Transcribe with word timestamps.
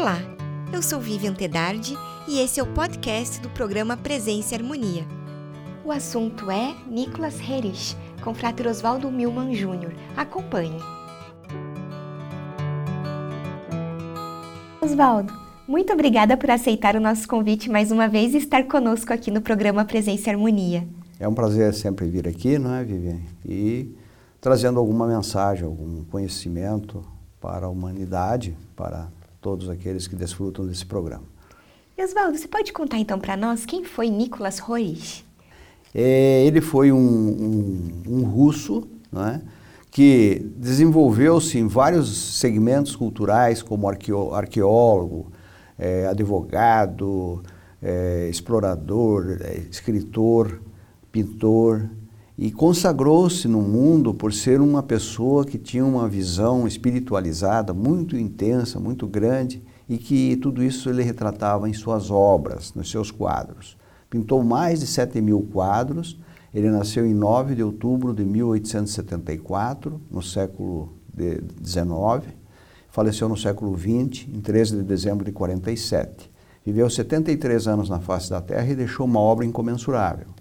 Olá, 0.00 0.16
eu 0.72 0.82
sou 0.82 0.98
Vivian 0.98 1.34
Tedardi 1.34 1.94
e 2.26 2.38
esse 2.38 2.58
é 2.58 2.62
o 2.62 2.72
podcast 2.72 3.38
do 3.38 3.50
programa 3.50 3.98
Presença 3.98 4.54
e 4.54 4.56
Harmonia. 4.56 5.04
O 5.84 5.92
assunto 5.92 6.50
é 6.50 6.74
Nicolas 6.88 7.38
Herrich, 7.38 7.94
com 8.24 8.32
Frater 8.32 8.66
Oswaldo 8.66 9.10
Milman 9.10 9.52
Jr. 9.52 9.92
Acompanhe. 10.16 10.78
Oswaldo, 14.80 15.34
muito 15.68 15.92
obrigada 15.92 16.34
por 16.34 16.50
aceitar 16.50 16.96
o 16.96 17.00
nosso 17.00 17.28
convite 17.28 17.68
mais 17.68 17.92
uma 17.92 18.08
vez 18.08 18.32
e 18.32 18.38
estar 18.38 18.66
conosco 18.68 19.12
aqui 19.12 19.30
no 19.30 19.42
programa 19.42 19.84
Presença 19.84 20.30
e 20.30 20.32
Harmonia. 20.32 20.88
É 21.18 21.28
um 21.28 21.34
prazer 21.34 21.74
sempre 21.74 22.08
vir 22.08 22.26
aqui, 22.26 22.58
não 22.58 22.74
é, 22.74 22.82
Vivian? 22.82 23.18
E 23.44 23.94
trazendo 24.40 24.80
alguma 24.80 25.06
mensagem, 25.06 25.66
algum 25.66 26.04
conhecimento 26.04 27.04
para 27.38 27.66
a 27.66 27.68
humanidade, 27.68 28.56
para 28.74 29.10
todos 29.40 29.68
aqueles 29.68 30.06
que 30.06 30.14
desfrutam 30.14 30.66
desse 30.66 30.84
programa. 30.84 31.24
Oswaldo, 31.98 32.38
você 32.38 32.48
pode 32.48 32.72
contar 32.72 32.98
então 32.98 33.18
para 33.18 33.36
nós 33.36 33.66
quem 33.66 33.84
foi 33.84 34.08
Nicolas 34.08 34.58
Roerich? 34.58 35.24
É, 35.94 36.44
ele 36.46 36.60
foi 36.60 36.92
um, 36.92 36.98
um, 36.98 38.02
um 38.06 38.22
russo, 38.22 38.88
é? 39.14 39.40
que 39.90 40.50
desenvolveu-se 40.56 41.58
em 41.58 41.66
vários 41.66 42.38
segmentos 42.38 42.94
culturais, 42.94 43.60
como 43.60 43.88
arqueólogo, 43.88 45.32
é, 45.78 46.06
advogado, 46.06 47.42
é, 47.82 48.28
explorador, 48.30 49.38
é, 49.40 49.58
escritor, 49.70 50.60
pintor, 51.10 51.88
e 52.40 52.50
consagrou-se 52.50 53.46
no 53.46 53.60
mundo 53.60 54.14
por 54.14 54.32
ser 54.32 54.62
uma 54.62 54.82
pessoa 54.82 55.44
que 55.44 55.58
tinha 55.58 55.84
uma 55.84 56.08
visão 56.08 56.66
espiritualizada 56.66 57.74
muito 57.74 58.16
intensa, 58.16 58.80
muito 58.80 59.06
grande, 59.06 59.62
e 59.86 59.98
que 59.98 60.36
tudo 60.36 60.64
isso 60.64 60.88
ele 60.88 61.02
retratava 61.02 61.68
em 61.68 61.74
suas 61.74 62.10
obras, 62.10 62.72
nos 62.72 62.90
seus 62.90 63.10
quadros. 63.10 63.76
Pintou 64.08 64.42
mais 64.42 64.80
de 64.80 64.86
7 64.86 65.20
mil 65.20 65.46
quadros. 65.52 66.18
Ele 66.54 66.70
nasceu 66.70 67.04
em 67.04 67.12
9 67.12 67.56
de 67.56 67.62
outubro 67.62 68.14
de 68.14 68.24
1874, 68.24 70.00
no 70.10 70.22
século 70.22 70.94
XIX. 71.62 72.34
Faleceu 72.88 73.28
no 73.28 73.36
século 73.36 73.76
XX, 73.76 74.26
em 74.32 74.40
13 74.40 74.78
de 74.78 74.82
dezembro 74.82 75.26
de 75.26 75.32
47. 75.32 76.30
Viveu 76.64 76.88
73 76.88 77.68
anos 77.68 77.90
na 77.90 78.00
face 78.00 78.30
da 78.30 78.40
Terra 78.40 78.66
e 78.66 78.74
deixou 78.74 79.04
uma 79.04 79.20
obra 79.20 79.44
incomensurável. 79.44 80.39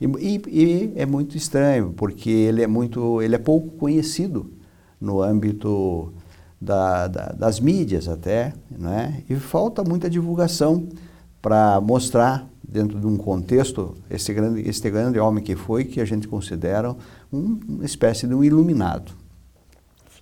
E, 0.00 0.06
e, 0.48 0.92
é 0.94 1.06
muito 1.06 1.36
estranho, 1.36 1.94
porque 1.96 2.28
ele 2.28 2.62
é, 2.62 2.66
muito, 2.66 3.22
ele 3.22 3.34
é 3.34 3.38
pouco 3.38 3.68
conhecido 3.76 4.52
no 5.00 5.22
âmbito 5.22 6.12
da, 6.60 7.06
da, 7.06 7.26
das 7.32 7.60
mídias 7.60 8.08
até, 8.08 8.52
né? 8.70 9.22
e 9.28 9.36
falta 9.36 9.82
muita 9.82 10.08
divulgação 10.10 10.88
para 11.40 11.80
mostrar 11.80 12.48
dentro 12.66 12.98
de 12.98 13.06
um 13.06 13.16
contexto 13.16 13.96
esse 14.10 14.34
grande, 14.34 14.68
este 14.68 14.90
grande 14.90 15.18
homem 15.18 15.42
que 15.42 15.56
foi, 15.56 15.84
que 15.84 16.00
a 16.00 16.04
gente 16.04 16.28
considera 16.28 16.94
um, 17.32 17.58
uma 17.68 17.84
espécie 17.84 18.26
de 18.26 18.34
um 18.34 18.42
iluminado. 18.42 19.12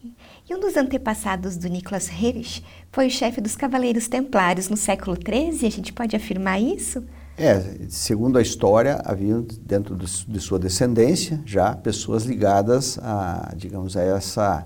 Sim. 0.00 0.12
E 0.48 0.55
um 0.55 0.61
dos 0.61 0.77
antepassados 0.77 1.56
do 1.56 1.69
Nicholas 1.69 2.09
Herrich 2.09 2.62
foi 2.92 3.06
o 3.06 3.11
chefe 3.11 3.41
dos 3.41 3.56
Cavaleiros 3.56 4.06
Templários 4.06 4.69
no 4.69 4.77
século 4.77 5.16
XIII, 5.16 5.66
a 5.66 5.70
gente 5.70 5.92
pode 5.92 6.14
afirmar 6.14 6.61
isso? 6.61 7.03
É, 7.37 7.61
segundo 7.89 8.39
a 8.39 8.43
história, 8.43 9.03
havia 9.05 9.45
dentro 9.61 9.97
de 9.97 10.41
sua 10.41 10.57
descendência 10.57 11.43
já 11.45 11.75
pessoas 11.75 12.25
ligadas 12.25 12.97
a, 13.03 13.53
digamos, 13.57 13.97
a 13.97 14.03
essa, 14.03 14.65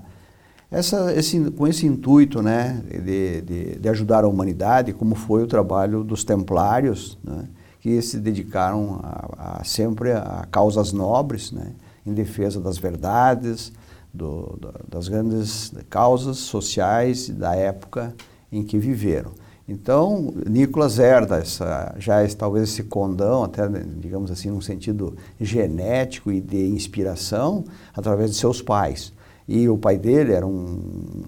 essa 0.70 1.14
esse, 1.14 1.50
com 1.52 1.66
esse 1.66 1.86
intuito, 1.86 2.42
né, 2.42 2.82
de, 2.86 3.40
de, 3.40 3.78
de, 3.78 3.88
ajudar 3.88 4.22
a 4.22 4.28
humanidade, 4.28 4.92
como 4.92 5.14
foi 5.14 5.42
o 5.42 5.46
trabalho 5.46 6.04
dos 6.04 6.24
Templários, 6.24 7.16
né, 7.24 7.48
que 7.80 8.02
se 8.02 8.18
dedicaram 8.18 9.00
a, 9.02 9.60
a 9.60 9.64
sempre 9.64 10.12
a 10.12 10.46
causas 10.50 10.92
nobres, 10.92 11.50
né, 11.50 11.72
em 12.04 12.12
defesa 12.12 12.60
das 12.60 12.76
verdades, 12.76 13.72
do, 14.12 14.58
das 14.86 15.08
grandes 15.08 15.72
causas 15.88 16.36
sociais 16.36 17.30
da 17.30 17.54
época 17.54 18.14
em 18.52 18.62
que 18.62 18.78
viveram. 18.78 19.32
Então, 19.68 20.32
Nicolas 20.48 20.98
herda 20.98 21.36
essa, 21.36 21.94
já 21.98 22.24
esse, 22.24 22.34
talvez 22.34 22.70
esse 22.70 22.84
condão, 22.84 23.44
até 23.44 23.68
digamos 24.00 24.30
assim, 24.30 24.48
num 24.48 24.62
sentido 24.62 25.14
genético 25.38 26.32
e 26.32 26.40
de 26.40 26.68
inspiração, 26.68 27.64
através 27.94 28.30
de 28.30 28.36
seus 28.38 28.62
pais. 28.62 29.12
E 29.46 29.68
o 29.68 29.76
pai 29.76 29.98
dele 29.98 30.32
era 30.32 30.46
um, 30.46 30.80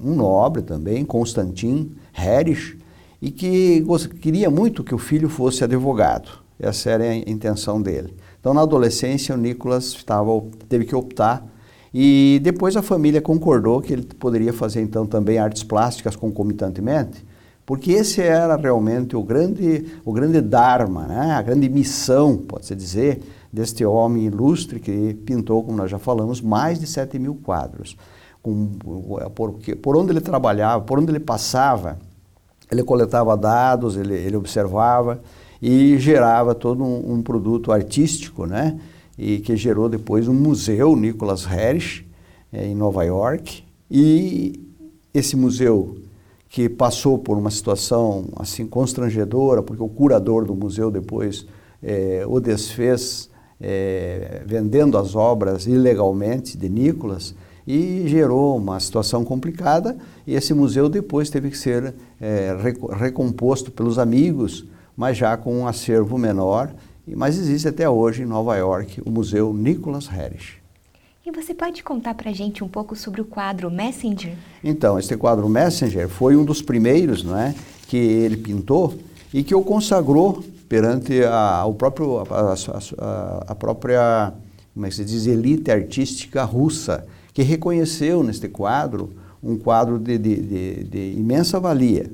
um 0.02 0.14
nobre 0.14 0.62
também, 0.62 1.04
Constantin 1.04 1.92
Herrich, 2.16 2.78
e 3.20 3.30
que 3.30 3.84
queria 4.22 4.48
muito 4.48 4.82
que 4.82 4.94
o 4.94 4.98
filho 4.98 5.28
fosse 5.28 5.62
advogado. 5.62 6.30
Essa 6.58 6.90
era 6.90 7.04
a 7.04 7.16
intenção 7.16 7.80
dele. 7.80 8.14
Então, 8.40 8.54
na 8.54 8.62
adolescência, 8.62 9.34
o 9.34 9.38
Nicolas 9.38 9.84
estava, 9.88 10.30
teve 10.66 10.86
que 10.86 10.94
optar 10.94 11.46
e 11.92 12.40
depois 12.42 12.74
a 12.74 12.82
família 12.82 13.20
concordou 13.20 13.82
que 13.82 13.92
ele 13.92 14.02
poderia 14.18 14.52
fazer 14.52 14.80
então 14.80 15.06
também 15.06 15.38
artes 15.38 15.62
plásticas 15.62 16.16
concomitantemente 16.16 17.28
porque 17.70 17.92
esse 17.92 18.20
era 18.20 18.56
realmente 18.56 19.14
o 19.14 19.22
grande, 19.22 19.86
o 20.04 20.12
grande 20.12 20.40
dharma, 20.40 21.06
né? 21.06 21.34
a 21.34 21.40
grande 21.40 21.68
missão, 21.68 22.36
pode-se 22.36 22.74
dizer, 22.74 23.22
deste 23.52 23.84
homem 23.84 24.24
ilustre 24.24 24.80
que 24.80 25.14
pintou, 25.14 25.62
como 25.62 25.76
nós 25.76 25.88
já 25.88 25.96
falamos, 25.96 26.40
mais 26.40 26.80
de 26.80 26.86
7 26.88 27.16
mil 27.16 27.36
quadros. 27.36 27.96
Com, 28.42 28.72
por, 29.36 29.52
por 29.80 29.96
onde 29.96 30.10
ele 30.10 30.20
trabalhava, 30.20 30.82
por 30.82 30.98
onde 30.98 31.12
ele 31.12 31.20
passava, 31.20 31.96
ele 32.72 32.82
coletava 32.82 33.36
dados, 33.36 33.96
ele, 33.96 34.14
ele 34.14 34.36
observava 34.36 35.20
e 35.62 35.96
gerava 35.96 36.56
todo 36.56 36.82
um, 36.82 37.12
um, 37.12 37.22
produto 37.22 37.70
artístico, 37.70 38.46
né? 38.46 38.80
E 39.16 39.38
que 39.38 39.54
gerou 39.54 39.88
depois 39.88 40.26
um 40.26 40.34
museu, 40.34 40.96
Nicholas 40.96 41.46
Herrich, 41.46 42.04
é, 42.52 42.66
em 42.66 42.74
Nova 42.74 43.04
York. 43.04 43.62
E 43.88 44.60
esse 45.14 45.36
museu 45.36 46.09
que 46.50 46.68
passou 46.68 47.16
por 47.16 47.38
uma 47.38 47.50
situação 47.50 48.24
assim 48.36 48.66
constrangedora, 48.66 49.62
porque 49.62 49.82
o 49.82 49.88
curador 49.88 50.44
do 50.44 50.54
museu 50.54 50.90
depois 50.90 51.46
é, 51.80 52.24
o 52.26 52.40
desfez 52.40 53.30
é, 53.60 54.42
vendendo 54.44 54.98
as 54.98 55.14
obras 55.14 55.66
ilegalmente 55.66 56.58
de 56.58 56.68
Nicolas 56.68 57.36
e 57.64 58.02
gerou 58.08 58.56
uma 58.56 58.80
situação 58.80 59.24
complicada 59.24 59.96
e 60.26 60.34
esse 60.34 60.52
museu 60.52 60.88
depois 60.88 61.30
teve 61.30 61.50
que 61.50 61.56
ser 61.56 61.94
é, 62.20 62.56
recomposto 62.98 63.70
pelos 63.70 63.96
amigos, 63.96 64.66
mas 64.96 65.16
já 65.16 65.36
com 65.36 65.56
um 65.56 65.68
acervo 65.68 66.18
menor, 66.18 66.74
mas 67.06 67.38
existe 67.38 67.68
até 67.68 67.88
hoje 67.88 68.22
em 68.22 68.26
Nova 68.26 68.56
York 68.56 69.00
o 69.06 69.10
Museu 69.10 69.54
Nicholas 69.54 70.08
Herrich. 70.08 70.59
E 71.30 71.32
você 71.32 71.54
pode 71.54 71.84
contar 71.84 72.14
para 72.14 72.30
a 72.30 72.32
gente 72.32 72.64
um 72.64 72.66
pouco 72.66 72.96
sobre 72.96 73.20
o 73.20 73.24
quadro 73.24 73.70
Messenger? 73.70 74.34
Então, 74.64 74.98
esse 74.98 75.16
quadro 75.16 75.48
Messenger 75.48 76.08
foi 76.08 76.34
um 76.34 76.44
dos 76.44 76.60
primeiros 76.60 77.22
não 77.22 77.38
é, 77.38 77.54
que 77.86 77.96
ele 77.96 78.36
pintou 78.36 78.98
e 79.32 79.44
que 79.44 79.54
o 79.54 79.62
consagrou 79.62 80.42
perante 80.68 81.22
a, 81.22 81.64
próprio, 81.78 82.18
a, 82.18 82.54
a, 82.98 83.44
a, 83.46 83.54
própria, 83.54 84.34
como 84.74 84.86
é 84.86 84.88
que 84.88 84.96
se 84.96 85.04
diz, 85.04 85.28
elite 85.28 85.70
artística 85.70 86.42
russa, 86.42 87.06
que 87.32 87.44
reconheceu 87.44 88.24
neste 88.24 88.48
quadro 88.48 89.10
um 89.40 89.56
quadro 89.56 90.00
de, 90.00 90.18
de, 90.18 90.34
de, 90.34 90.82
de 90.82 91.14
imensa 91.16 91.60
valia. 91.60 92.10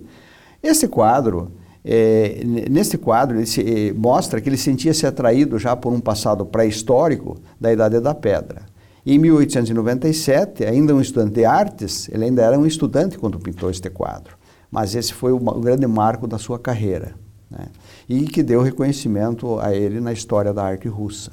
Esse 0.62 0.86
quadro, 0.88 1.52
é, 1.82 2.42
nesse 2.44 2.98
quadro, 2.98 3.38
ele 3.38 3.46
se, 3.46 3.62
é, 3.62 3.92
mostra 3.94 4.42
que 4.42 4.48
ele 4.50 4.58
sentia-se 4.58 5.06
atraído 5.06 5.58
já 5.58 5.74
por 5.74 5.90
um 5.90 6.00
passado 6.00 6.44
pré-histórico 6.44 7.38
da 7.58 7.72
Idade 7.72 7.98
da 7.98 8.14
Pedra. 8.14 8.75
Em 9.08 9.20
1897, 9.20 10.64
ainda 10.64 10.92
um 10.92 11.00
estudante 11.00 11.34
de 11.34 11.44
artes, 11.44 12.08
ele 12.08 12.24
ainda 12.24 12.42
era 12.42 12.58
um 12.58 12.66
estudante 12.66 13.16
quando 13.16 13.38
pintou 13.38 13.70
este 13.70 13.88
quadro, 13.88 14.36
mas 14.68 14.96
esse 14.96 15.14
foi 15.14 15.30
o, 15.30 15.38
grande 15.38 15.86
marco 15.86 16.26
da 16.26 16.38
sua 16.38 16.58
carreira 16.58 17.14
né? 17.48 17.68
e 18.08 18.24
que 18.24 18.42
deu 18.42 18.62
reconhecimento 18.62 19.60
a 19.60 19.72
ele 19.72 20.00
na 20.00 20.12
história 20.12 20.52
da 20.52 20.64
arte 20.64 20.88
russa. 20.88 21.30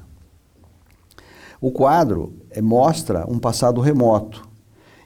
O 1.59 1.71
quadro 1.71 2.33
é, 2.51 2.61
mostra 2.61 3.25
um 3.27 3.39
passado 3.39 3.81
remoto 3.81 4.47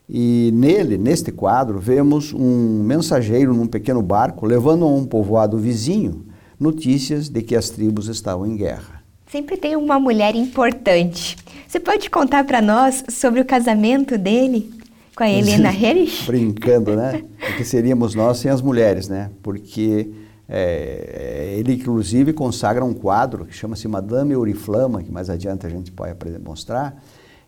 e 0.09 0.51
nele, 0.53 0.97
neste 0.97 1.31
quadro, 1.31 1.79
vemos 1.79 2.33
um 2.33 2.83
mensageiro 2.83 3.53
num 3.53 3.67
pequeno 3.67 4.01
barco 4.01 4.45
levando 4.45 4.83
a 4.83 4.89
um 4.89 5.05
povoado 5.05 5.57
vizinho 5.57 6.25
notícias 6.59 7.29
de 7.29 7.41
que 7.41 7.55
as 7.55 7.69
tribos 7.69 8.09
estavam 8.09 8.45
em 8.45 8.57
guerra. 8.57 8.96
Sempre 9.31 9.57
tem 9.57 9.75
uma 9.75 9.99
mulher 9.99 10.35
importante. 10.35 11.35
Você 11.67 11.79
pode 11.79 12.09
contar 12.09 12.45
para 12.45 12.61
nós 12.61 13.03
sobre 13.09 13.41
o 13.41 13.45
casamento 13.45 14.17
dele 14.17 14.71
com 15.15 15.23
a 15.23 15.29
Helena 15.29 15.69
Herrich? 15.73 16.25
Brincando, 16.25 16.95
né? 16.95 17.23
Porque 17.37 17.65
seríamos 17.65 18.15
nós 18.15 18.37
sem 18.37 18.49
as 18.49 18.61
mulheres, 18.61 19.09
né? 19.09 19.29
Porque 19.43 20.09
é, 20.47 21.55
ele, 21.57 21.73
inclusive, 21.73 22.31
consagra 22.31 22.85
um 22.85 22.93
quadro 22.93 23.45
que 23.45 23.53
chama-se 23.53 23.85
Madame 23.87 24.33
Oriflama, 24.35 25.03
que 25.03 25.11
mais 25.11 25.29
adiante 25.29 25.65
a 25.65 25.69
gente 25.69 25.91
pode 25.91 26.13
mostrar, 26.39 27.03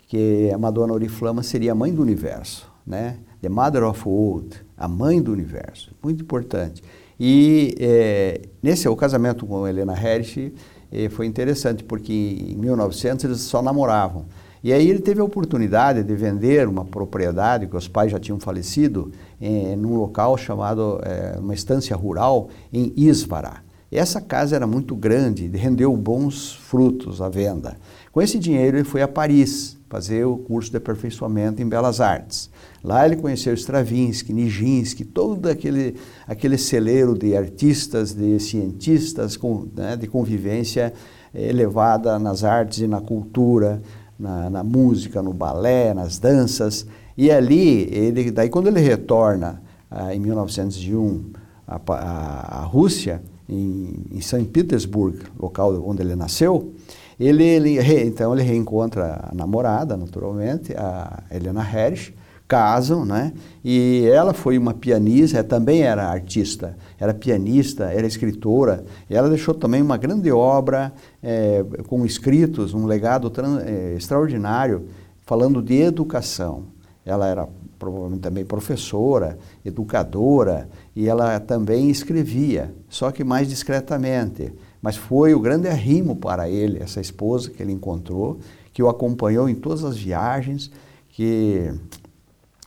que 0.05 0.51
a 0.53 0.57
Madonna 0.57 0.91
Oriflama 0.91 1.41
seria 1.43 1.71
a 1.71 1.75
mãe 1.75 1.93
do 1.93 2.01
universo. 2.01 2.69
né? 2.85 3.17
The 3.41 3.47
Mother 3.47 3.83
of 3.85 4.01
World, 4.05 4.57
a 4.75 4.87
mãe 4.87 5.21
do 5.21 5.31
universo, 5.31 5.91
muito 6.03 6.23
importante. 6.23 6.83
E 7.17 7.73
é, 7.79 8.41
nesse 8.61 8.87
o 8.89 8.95
casamento 8.97 9.45
com 9.45 9.65
Helena 9.65 9.93
Herrich 9.93 10.53
eh, 10.91 11.09
foi 11.09 11.25
interessante 11.25 11.83
porque 11.83 12.13
em 12.13 12.55
1900 12.55 13.25
eles 13.25 13.41
só 13.41 13.61
namoravam. 13.61 14.25
E 14.61 14.73
aí 14.73 14.89
ele 14.89 14.99
teve 14.99 15.21
a 15.21 15.23
oportunidade 15.23 16.03
de 16.03 16.15
vender 16.15 16.67
uma 16.67 16.83
propriedade 16.83 17.65
que 17.65 17.77
os 17.77 17.87
pais 17.87 18.11
já 18.11 18.19
tinham 18.19 18.39
falecido 18.39 19.11
em 19.39 19.75
num 19.77 19.95
local 19.95 20.37
chamado 20.37 20.99
é, 21.03 21.39
uma 21.39 21.53
estância 21.53 21.95
rural 21.95 22.49
em 22.71 22.91
Isvara. 22.97 23.63
E 23.89 23.97
essa 23.97 24.19
casa 24.19 24.57
era 24.57 24.67
muito 24.67 24.95
grande, 24.95 25.47
rendeu 25.47 25.95
bons 25.95 26.53
frutos 26.53 27.21
à 27.21 27.29
venda. 27.29 27.77
Com 28.11 28.21
esse 28.21 28.37
dinheiro 28.37 28.77
ele 28.77 28.83
foi 28.83 29.01
a 29.01 29.07
Paris 29.07 29.78
fazer 29.89 30.23
o 30.23 30.37
curso 30.37 30.69
de 30.69 30.77
aperfeiçoamento 30.77 31.61
em 31.61 31.67
Belas 31.67 31.99
Artes. 31.99 32.49
Lá 32.83 33.05
ele 33.05 33.15
conheceu 33.15 33.53
Stravinsky, 33.55 34.31
Nijinsky, 34.31 35.03
todo 35.03 35.47
aquele, 35.47 35.95
aquele 36.27 36.57
celeiro 36.57 37.17
de 37.17 37.35
artistas, 37.35 38.13
de 38.13 38.39
cientistas, 38.39 39.35
com, 39.35 39.67
né, 39.75 39.97
de 39.97 40.07
convivência 40.07 40.93
elevada 41.33 42.17
nas 42.19 42.43
artes 42.43 42.79
e 42.79 42.87
na 42.87 43.01
cultura, 43.01 43.81
na, 44.17 44.49
na, 44.49 44.63
música, 44.63 45.21
no 45.21 45.33
balé, 45.33 45.93
nas 45.93 46.19
danças. 46.19 46.85
E 47.17 47.31
ali, 47.31 47.89
ele, 47.91 48.31
daí 48.31 48.49
quando 48.49 48.67
ele 48.67 48.79
retorna 48.79 49.61
ah, 49.89 50.13
em 50.13 50.19
1901 50.19 51.31
à, 51.67 51.81
à, 51.87 52.61
à 52.61 52.63
Rússia, 52.63 53.21
em, 53.47 54.05
em 54.11 54.21
São 54.21 54.43
Petersburgo, 54.45 55.23
local 55.39 55.83
onde 55.85 56.03
ele 56.03 56.15
nasceu, 56.15 56.73
ele, 57.19 57.43
ele, 57.43 57.79
então 58.05 58.33
ele 58.33 58.43
reencontra 58.43 59.29
a 59.29 59.35
namorada, 59.35 59.97
naturalmente, 59.97 60.73
a 60.75 61.23
Helena 61.29 61.61
Herrich, 61.61 62.13
casam, 62.47 63.05
né? 63.05 63.31
E 63.63 64.07
ela 64.11 64.33
foi 64.33 64.57
uma 64.57 64.73
pianista, 64.73 65.43
também 65.43 65.83
era 65.83 66.07
artista, 66.07 66.75
era 66.99 67.13
pianista, 67.13 67.85
era 67.85 68.07
escritora. 68.07 68.83
E 69.07 69.15
ela 69.15 69.29
deixou 69.29 69.53
também 69.53 69.81
uma 69.81 69.97
grande 69.97 70.31
obra 70.31 70.91
é, 71.21 71.63
com 71.87 72.03
escritos, 72.05 72.73
um 72.73 72.87
legado 72.87 73.31
é, 73.63 73.93
extraordinário, 73.95 74.87
falando 75.21 75.61
de 75.61 75.79
educação. 75.79 76.63
Ela 77.05 77.27
era 77.27 77.47
provavelmente 77.77 78.21
também 78.21 78.43
professora, 78.43 79.37
educadora, 79.63 80.67
e 80.95 81.07
ela 81.07 81.39
também 81.39 81.89
escrevia, 81.89 82.73
só 82.89 83.11
que 83.11 83.23
mais 83.23 83.47
discretamente. 83.47 84.51
Mas 84.81 84.95
foi 84.95 85.33
o 85.33 85.39
grande 85.39 85.67
arrimo 85.67 86.15
para 86.15 86.49
ele, 86.49 86.81
essa 86.81 87.01
esposa 87.01 87.49
que 87.49 87.61
ele 87.61 87.73
encontrou, 87.73 88.39
que 88.71 88.81
o 88.81 88.87
acompanhou 88.89 89.49
em 89.49 89.55
todas 89.55 89.83
as 89.83 89.97
viagens, 89.97 90.71
que 91.09 91.73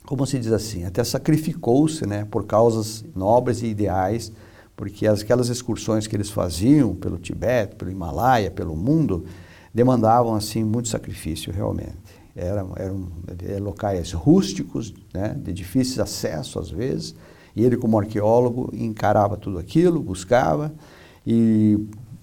como 0.04 0.26
se 0.26 0.38
diz 0.38 0.52
assim, 0.52 0.84
até 0.84 1.02
sacrificou-se 1.02 2.06
né, 2.06 2.26
por 2.30 2.44
causas 2.44 3.04
nobres 3.14 3.62
e 3.62 3.66
ideais, 3.66 4.32
porque 4.76 5.06
aquelas 5.06 5.48
excursões 5.48 6.06
que 6.06 6.16
eles 6.16 6.30
faziam 6.30 6.94
pelo 6.94 7.18
Tibete, 7.18 7.76
pelo 7.76 7.90
Himalaia, 7.90 8.50
pelo 8.50 8.76
mundo, 8.76 9.24
demandavam 9.72 10.34
assim 10.34 10.64
muito 10.64 10.88
sacrifício 10.88 11.52
realmente. 11.52 11.96
Eram, 12.34 12.72
eram 12.76 13.08
locais 13.62 14.12
rústicos, 14.12 14.92
né, 15.14 15.36
de 15.40 15.52
difícil 15.52 16.02
acesso 16.02 16.58
às 16.58 16.70
vezes, 16.70 17.14
e 17.54 17.64
ele 17.64 17.76
como 17.76 17.98
arqueólogo 17.98 18.70
encarava 18.72 19.36
tudo 19.36 19.58
aquilo, 19.58 20.02
buscava, 20.02 20.74
e 21.26 21.78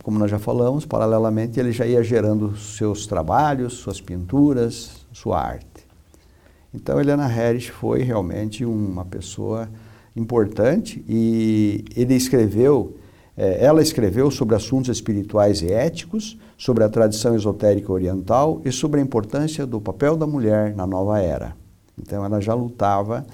como 0.10 0.18
nós 0.18 0.32
já 0.32 0.40
falamos, 0.40 0.88
paralelamente 0.88 1.60
ele 1.60 1.72
já 1.72 1.86
ia 1.86 2.02
gerando 2.02 2.58
seus 2.58 3.06
trabalhos, 3.06 3.74
suas 3.74 4.02
pinturas, 4.02 5.06
sua 5.14 5.40
arte. 5.40 5.86
Então, 6.74 7.00
Helena 7.00 7.28
Harris 7.28 7.68
foi 7.68 8.02
realmente 8.02 8.66
uma 8.66 9.06
pessoa 9.06 9.70
importante 10.16 11.06
e 11.08 11.86
ele 11.96 12.16
escreveu, 12.16 12.98
é, 13.38 13.64
ela 13.64 13.84
escreveu 13.84 14.32
sobre 14.32 14.56
assuntos 14.56 14.90
espirituais 14.90 15.62
e 15.62 15.72
éticos, 15.72 16.40
sobre 16.58 16.84
a 16.84 16.90
tradição 16.90 17.36
esotérica 17.36 17.94
oriental 17.94 18.64
e 18.66 18.72
sobre 18.72 19.00
a 19.00 19.04
importância 19.04 19.64
do 19.64 19.80
papel 19.80 20.18
da 20.18 20.26
mulher 20.26 20.76
na 20.76 20.88
nova 20.88 21.20
era. 21.20 21.56
Então, 21.96 22.26
ela 22.26 22.42
já 22.42 22.56
lutava 22.56 23.28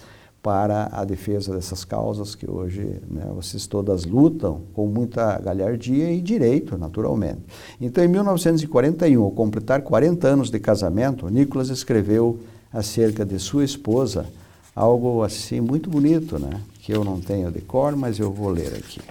para 0.46 0.90
a 0.92 1.04
defesa 1.04 1.56
dessas 1.56 1.84
causas 1.84 2.36
que 2.36 2.48
hoje 2.48 3.02
né, 3.10 3.26
vocês 3.36 3.66
todas 3.66 4.06
lutam 4.06 4.62
com 4.76 4.86
muita 4.86 5.40
galhardia 5.40 6.12
e 6.12 6.22
direito, 6.22 6.78
naturalmente. 6.78 7.40
Então, 7.82 8.04
em 8.04 8.08
1941, 8.08 9.24
ao 9.24 9.32
completar 9.32 9.82
40 9.82 10.28
anos 10.28 10.52
de 10.52 10.60
casamento, 10.60 11.28
Nicholas 11.30 11.70
escreveu 11.70 12.38
acerca 12.72 13.26
de 13.26 13.40
sua 13.40 13.66
esposa, 13.66 14.28
algo 14.76 15.24
assim 15.24 15.60
muito 15.60 15.90
bonito, 15.90 16.38
né? 16.38 16.62
Que 16.80 16.92
eu 16.92 17.04
não 17.04 17.20
tenho 17.20 17.52
de 17.52 17.62
cor, 17.62 17.96
mas 17.96 18.20
eu 18.20 18.32
vou 18.32 18.52
ler 18.52 18.72
aqui. 18.76 19.02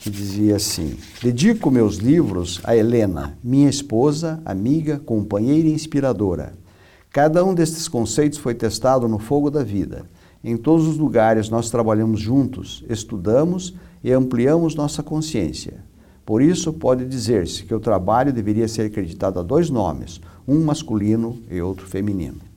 Que 0.00 0.08
dizia 0.08 0.56
assim: 0.56 0.96
Dedico 1.22 1.70
meus 1.70 1.96
livros 1.96 2.58
a 2.64 2.74
Helena, 2.74 3.36
minha 3.44 3.68
esposa, 3.68 4.40
amiga, 4.46 4.98
companheira 4.98 5.68
e 5.68 5.74
inspiradora. 5.74 6.54
Cada 7.12 7.44
um 7.44 7.52
destes 7.52 7.86
conceitos 7.86 8.38
foi 8.38 8.54
testado 8.54 9.06
no 9.06 9.18
fogo 9.18 9.50
da 9.50 9.62
vida. 9.62 10.06
Em 10.42 10.56
todos 10.56 10.86
os 10.86 10.96
lugares 10.96 11.48
nós 11.48 11.70
trabalhamos 11.70 12.20
juntos, 12.20 12.84
estudamos 12.88 13.74
e 14.02 14.12
ampliamos 14.12 14.74
nossa 14.74 15.02
consciência. 15.02 15.84
Por 16.24 16.42
isso, 16.42 16.72
pode 16.72 17.06
dizer-se 17.06 17.64
que 17.64 17.74
o 17.74 17.80
trabalho 17.80 18.32
deveria 18.32 18.68
ser 18.68 18.82
acreditado 18.82 19.40
a 19.40 19.42
dois 19.42 19.70
nomes, 19.70 20.20
um 20.46 20.62
masculino 20.64 21.42
e 21.50 21.60
outro 21.60 21.86
feminino. 21.86 22.48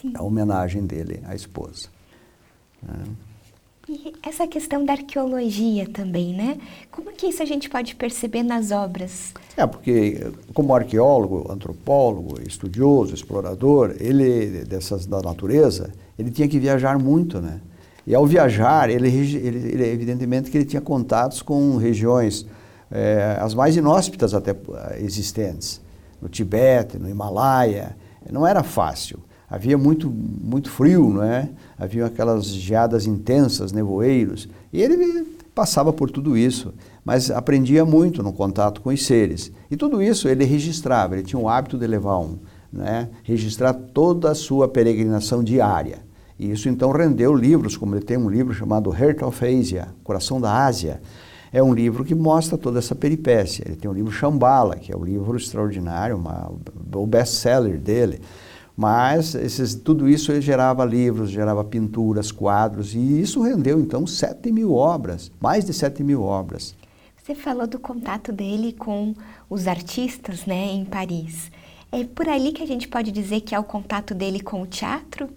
Sim. 0.00 0.12
a 0.14 0.22
homenagem 0.22 0.86
dele 0.86 1.20
à 1.24 1.34
esposa. 1.34 1.88
Né? 2.82 3.04
E 3.92 4.12
essa 4.22 4.46
questão 4.46 4.84
da 4.84 4.92
arqueologia 4.92 5.84
também, 5.84 6.32
né? 6.32 6.58
Como 6.92 7.10
que 7.10 7.26
isso 7.26 7.42
a 7.42 7.44
gente 7.44 7.68
pode 7.68 7.96
perceber 7.96 8.44
nas 8.44 8.70
obras? 8.70 9.34
É, 9.56 9.66
porque 9.66 10.30
como 10.54 10.72
arqueólogo, 10.72 11.50
antropólogo, 11.50 12.40
estudioso, 12.46 13.12
explorador, 13.12 13.96
ele, 13.98 14.64
dessas 14.64 15.06
da 15.06 15.20
natureza, 15.20 15.92
ele 16.16 16.30
tinha 16.30 16.46
que 16.46 16.60
viajar 16.60 17.00
muito, 17.00 17.40
né? 17.40 17.60
E 18.06 18.14
ao 18.14 18.24
viajar, 18.24 18.88
ele, 18.88 19.08
ele, 19.08 19.58
ele 19.72 19.86
evidentemente 19.88 20.52
que 20.52 20.58
ele 20.58 20.66
tinha 20.66 20.80
contatos 20.80 21.42
com 21.42 21.76
regiões 21.76 22.46
é, 22.92 23.38
as 23.40 23.54
mais 23.54 23.76
inóspitas 23.76 24.34
até 24.34 24.54
existentes, 24.98 25.80
no 26.22 26.28
Tibete, 26.28 26.96
no 26.96 27.08
Himalaia, 27.08 27.96
não 28.30 28.46
era 28.46 28.62
fácil 28.62 29.18
havia 29.50 29.76
muito, 29.76 30.08
muito 30.08 30.70
frio, 30.70 31.10
não 31.10 31.24
é? 31.24 31.48
Havia 31.80 32.04
aquelas 32.04 32.46
geadas 32.46 33.06
intensas, 33.06 33.72
nevoeiros, 33.72 34.46
e 34.70 34.82
ele 34.82 35.24
passava 35.54 35.94
por 35.94 36.10
tudo 36.10 36.36
isso, 36.36 36.74
mas 37.02 37.30
aprendia 37.30 37.86
muito 37.86 38.22
no 38.22 38.34
contato 38.34 38.82
com 38.82 38.90
os 38.90 39.06
seres. 39.06 39.50
E 39.70 39.76
tudo 39.78 40.02
isso 40.02 40.28
ele 40.28 40.44
registrava, 40.44 41.14
ele 41.14 41.22
tinha 41.22 41.40
o 41.40 41.48
hábito 41.48 41.78
de 41.78 41.86
levar 41.86 42.18
um, 42.18 42.36
né? 42.70 43.08
registrar 43.22 43.72
toda 43.72 44.30
a 44.30 44.34
sua 44.34 44.68
peregrinação 44.68 45.42
diária. 45.42 46.00
E 46.38 46.50
isso 46.50 46.68
então 46.68 46.90
rendeu 46.90 47.34
livros, 47.34 47.78
como 47.78 47.94
ele 47.94 48.04
tem 48.04 48.18
um 48.18 48.28
livro 48.28 48.52
chamado 48.52 48.94
Heart 48.94 49.22
of 49.22 49.42
Asia, 49.42 49.88
Coração 50.04 50.38
da 50.38 50.64
Ásia. 50.66 51.00
É 51.50 51.62
um 51.62 51.72
livro 51.72 52.04
que 52.04 52.14
mostra 52.14 52.58
toda 52.58 52.78
essa 52.78 52.94
peripécia. 52.94 53.64
Ele 53.66 53.76
tem 53.76 53.90
um 53.90 53.94
livro 53.94 54.12
Shambhala, 54.12 54.76
que 54.76 54.92
é 54.92 54.96
um 54.96 55.02
livro 55.02 55.34
extraordinário, 55.34 56.16
uma, 56.16 56.52
o 56.94 57.06
best-seller 57.06 57.78
dele. 57.78 58.20
Mas 58.80 59.34
esses, 59.34 59.74
tudo 59.74 60.08
isso 60.08 60.40
gerava 60.40 60.86
livros, 60.86 61.30
gerava 61.30 61.62
pinturas, 61.62 62.32
quadros, 62.32 62.94
e 62.94 63.20
isso 63.20 63.42
rendeu 63.42 63.78
então 63.78 64.06
7 64.06 64.50
mil 64.50 64.72
obras, 64.72 65.30
mais 65.38 65.66
de 65.66 65.74
7 65.74 66.02
mil 66.02 66.22
obras. 66.22 66.74
Você 67.22 67.34
falou 67.34 67.66
do 67.66 67.78
contato 67.78 68.32
dele 68.32 68.72
com 68.72 69.14
os 69.50 69.68
artistas 69.68 70.46
né, 70.46 70.72
em 70.72 70.86
Paris. 70.86 71.52
É 71.92 72.04
por 72.04 72.26
ali 72.26 72.52
que 72.52 72.62
a 72.62 72.66
gente 72.66 72.88
pode 72.88 73.12
dizer 73.12 73.42
que 73.42 73.54
é 73.54 73.60
o 73.60 73.64
contato 73.64 74.14
dele 74.14 74.40
com 74.40 74.62
o 74.62 74.66
teatro? 74.66 75.28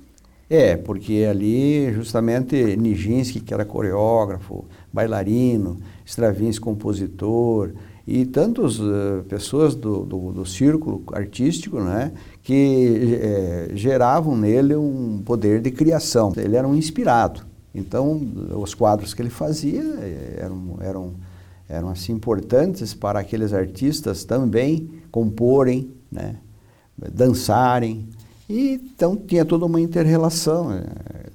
É, 0.49 0.77
porque 0.77 1.27
ali 1.29 1.91
justamente 1.91 2.77
Nijinsky, 2.77 3.41
que 3.41 3.53
era 3.53 3.65
coreógrafo, 3.65 4.63
bailarino, 4.93 5.81
Stravinsky, 6.05 6.61
compositor, 6.63 7.73
e 8.05 8.25
tantas 8.25 8.79
uh, 8.79 9.23
pessoas 9.29 9.75
do, 9.75 10.05
do, 10.05 10.31
do, 10.33 10.45
círculo 10.45 11.03
artístico, 11.13 11.79
né, 11.79 12.11
que 12.43 13.19
é, 13.21 13.69
geravam 13.73 14.35
nele 14.35 14.75
um 14.75 15.21
poder 15.25 15.61
de 15.61 15.71
criação. 15.71 16.33
Ele 16.35 16.57
era 16.57 16.67
um 16.67 16.75
inspirado. 16.75 17.45
Então, 17.73 18.21
os 18.61 18.75
quadros 18.75 19.13
que 19.13 19.21
ele 19.21 19.31
fazia 19.31 19.81
eh, 19.81 20.37
eram, 20.37 20.77
eram, 20.79 21.13
eram 21.67 21.89
assim 21.89 22.13
importantes 22.13 22.93
para 22.93 23.19
aqueles 23.19 23.51
artistas 23.51 24.23
também 24.23 25.01
comporem, 25.09 25.89
né, 26.11 26.35
dançarem. 26.95 28.07
E, 28.47 28.73
então, 28.93 29.15
tinha 29.15 29.43
toda 29.43 29.65
uma 29.65 29.81
inter-relação 29.81 30.71
é, 30.71 30.83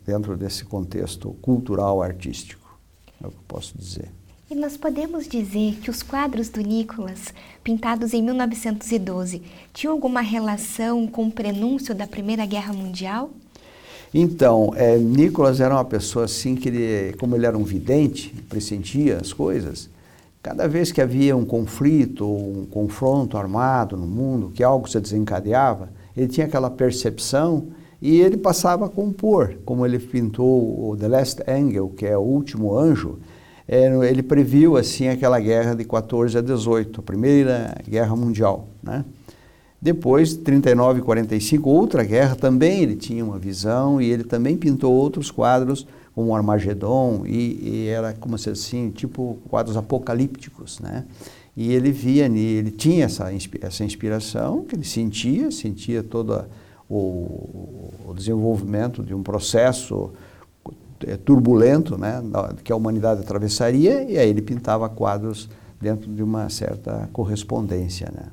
dentro 0.07 0.37
desse 0.37 0.65
contexto 0.65 1.33
cultural 1.43 2.01
artístico, 2.03 2.79
é 3.21 3.27
o 3.27 3.31
que 3.31 3.37
eu 3.37 3.45
posso 3.49 3.77
dizer. 3.77 4.18
E 4.51 4.55
nós 4.55 4.79
podemos 4.79 5.29
dizer 5.29 5.75
que 5.75 5.91
os 5.91 6.03
quadros 6.03 6.49
do 6.49 6.63
Nicolas, 6.63 7.35
pintados 7.63 8.15
em 8.15 8.23
1912, 8.23 9.43
tinham 9.75 9.93
alguma 9.93 10.23
relação 10.23 11.07
com 11.07 11.27
o 11.27 11.31
prenúncio 11.31 11.95
da 11.95 12.07
Primeira 12.07 12.47
Guerra 12.47 12.73
Mundial? 12.73 13.29
Então, 14.15 14.73
é, 14.75 14.97
Nicolas 14.97 15.61
era 15.61 15.75
uma 15.75 15.85
pessoa 15.85 16.25
assim 16.25 16.55
que, 16.57 16.71
ele, 16.71 17.15
como 17.19 17.37
ele 17.37 17.45
era 17.45 17.59
um 17.59 17.63
vidente, 17.63 18.35
pressentia 18.49 19.19
as 19.19 19.35
coisas, 19.35 19.91
cada 20.43 20.67
vez 20.67 20.91
que 20.91 21.03
havia 21.03 21.37
um 21.37 21.45
conflito 21.45 22.27
ou 22.27 22.61
um 22.61 22.65
confronto 22.65 23.37
armado 23.37 23.99
no 23.99 24.07
mundo, 24.07 24.51
que 24.55 24.65
algo 24.65 24.89
se 24.89 24.99
desencadeava, 24.99 25.91
ele 26.17 26.27
tinha 26.27 26.47
aquela 26.47 26.71
percepção 26.71 27.67
e 28.01 28.19
ele 28.19 28.39
passava 28.39 28.87
a 28.87 28.89
compor, 28.89 29.59
como 29.67 29.85
ele 29.85 29.99
pintou 29.99 30.89
o 30.89 30.97
The 30.97 31.07
Last 31.07 31.43
Angel, 31.47 31.91
que 31.91 32.07
é 32.07 32.17
o 32.17 32.23
último 32.23 32.75
anjo, 32.75 33.19
ele 33.69 34.23
previu 34.23 34.77
assim 34.77 35.09
aquela 35.09 35.39
guerra 35.39 35.75
de 35.75 35.85
14 35.85 36.39
a 36.39 36.41
18, 36.41 37.01
a 37.01 37.03
primeira 37.03 37.77
guerra 37.87 38.17
mundial, 38.17 38.67
né? 38.83 39.05
Depois, 39.81 40.35
39 40.35 40.99
e 40.99 41.03
45, 41.03 41.71
outra 41.71 42.03
guerra, 42.03 42.35
também 42.35 42.83
ele 42.83 42.97
tinha 42.97 43.25
uma 43.25 43.39
visão 43.39 44.01
e 44.03 44.11
ele 44.11 44.25
também 44.25 44.57
pintou 44.57 44.93
outros 44.93 45.31
quadros, 45.31 45.87
como 46.15 46.35
Armagedon, 46.35 47.23
e, 47.25 47.61
e 47.63 47.87
era 47.87 48.13
como 48.13 48.37
se 48.37 48.51
assim, 48.51 48.91
tipo 48.91 49.39
quadros 49.49 49.77
apocalípticos, 49.77 50.81
né? 50.81 51.05
E 51.57 51.73
ele 51.73 51.93
via, 51.93 52.27
ele 52.27 52.73
tinha 52.73 53.05
essa, 53.05 53.31
essa 53.61 53.85
inspiração 53.85 54.65
que 54.65 54.75
ele 54.75 54.85
sentia, 54.85 55.51
sentia 55.53 56.03
todo 56.03 56.45
o, 56.89 57.93
o 58.09 58.15
desenvolvimento 58.15 59.03
de 59.03 59.15
um 59.15 59.23
processo 59.23 60.11
é, 60.11 60.19
turbulento, 61.25 61.97
né, 61.97 62.23
que 62.63 62.73
a 62.73 62.77
humanidade 62.77 63.21
atravessaria, 63.21 64.05
e 64.05 64.19
aí 64.19 64.29
ele 64.29 64.43
pintava 64.43 64.89
quadros 64.89 65.49
dentro 65.81 66.13
de 66.13 66.23
uma 66.23 66.49
certa 66.49 67.09
correspondência, 67.13 68.11
né. 68.15 68.27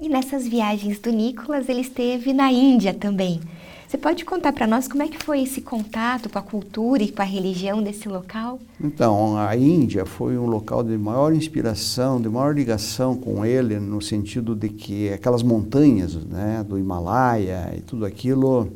E 0.00 0.08
nessas 0.08 0.48
viagens 0.48 0.98
do 0.98 1.10
Nicolas, 1.10 1.68
ele 1.68 1.82
esteve 1.82 2.32
na 2.32 2.50
Índia 2.50 2.94
também. 2.94 3.38
Você 3.86 3.98
pode 3.98 4.24
contar 4.24 4.52
para 4.52 4.68
nós 4.68 4.86
como 4.86 5.02
é 5.02 5.08
que 5.08 5.18
foi 5.22 5.42
esse 5.42 5.60
contato 5.60 6.30
com 6.30 6.38
a 6.38 6.42
cultura 6.42 7.02
e 7.02 7.10
com 7.10 7.20
a 7.20 7.24
religião 7.24 7.82
desse 7.82 8.08
local? 8.08 8.60
Então, 8.80 9.36
a 9.36 9.54
Índia 9.56 10.06
foi 10.06 10.38
um 10.38 10.46
local 10.46 10.84
de 10.84 10.96
maior 10.96 11.34
inspiração, 11.34 12.20
de 12.20 12.28
maior 12.28 12.54
ligação 12.54 13.16
com 13.16 13.44
ele, 13.44 13.80
no 13.80 14.00
sentido 14.00 14.54
de 14.54 14.68
que 14.68 15.12
aquelas 15.12 15.42
montanhas 15.42 16.14
né, 16.14 16.64
do 16.66 16.78
Himalaia 16.78 17.74
e 17.76 17.80
tudo 17.80 18.06
aquilo 18.06 18.68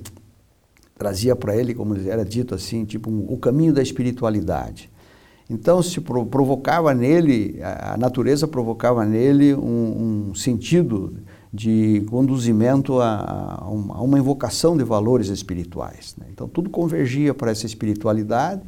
trazia 0.96 1.34
para 1.34 1.56
ele, 1.56 1.74
como 1.74 1.96
era 1.96 2.24
dito 2.24 2.54
assim, 2.54 2.84
tipo 2.84 3.10
um, 3.10 3.26
o 3.28 3.36
caminho 3.36 3.72
da 3.72 3.82
espiritualidade. 3.82 4.90
Então 5.48 5.82
se 5.82 6.00
provocava 6.00 6.94
nele, 6.94 7.60
a 7.62 7.96
natureza 7.98 8.48
provocava 8.48 9.04
nele 9.04 9.54
um, 9.54 10.30
um 10.30 10.34
sentido 10.34 11.18
de 11.52 12.04
conduzimento 12.08 12.98
a, 13.00 13.60
a, 13.60 13.70
uma 13.70 14.18
invocação 14.18 14.76
de 14.76 14.82
valores 14.82 15.28
espirituais. 15.28 16.16
Né? 16.18 16.26
Então 16.32 16.48
tudo 16.48 16.70
convergia 16.70 17.34
para 17.34 17.50
essa 17.50 17.66
espiritualidade, 17.66 18.62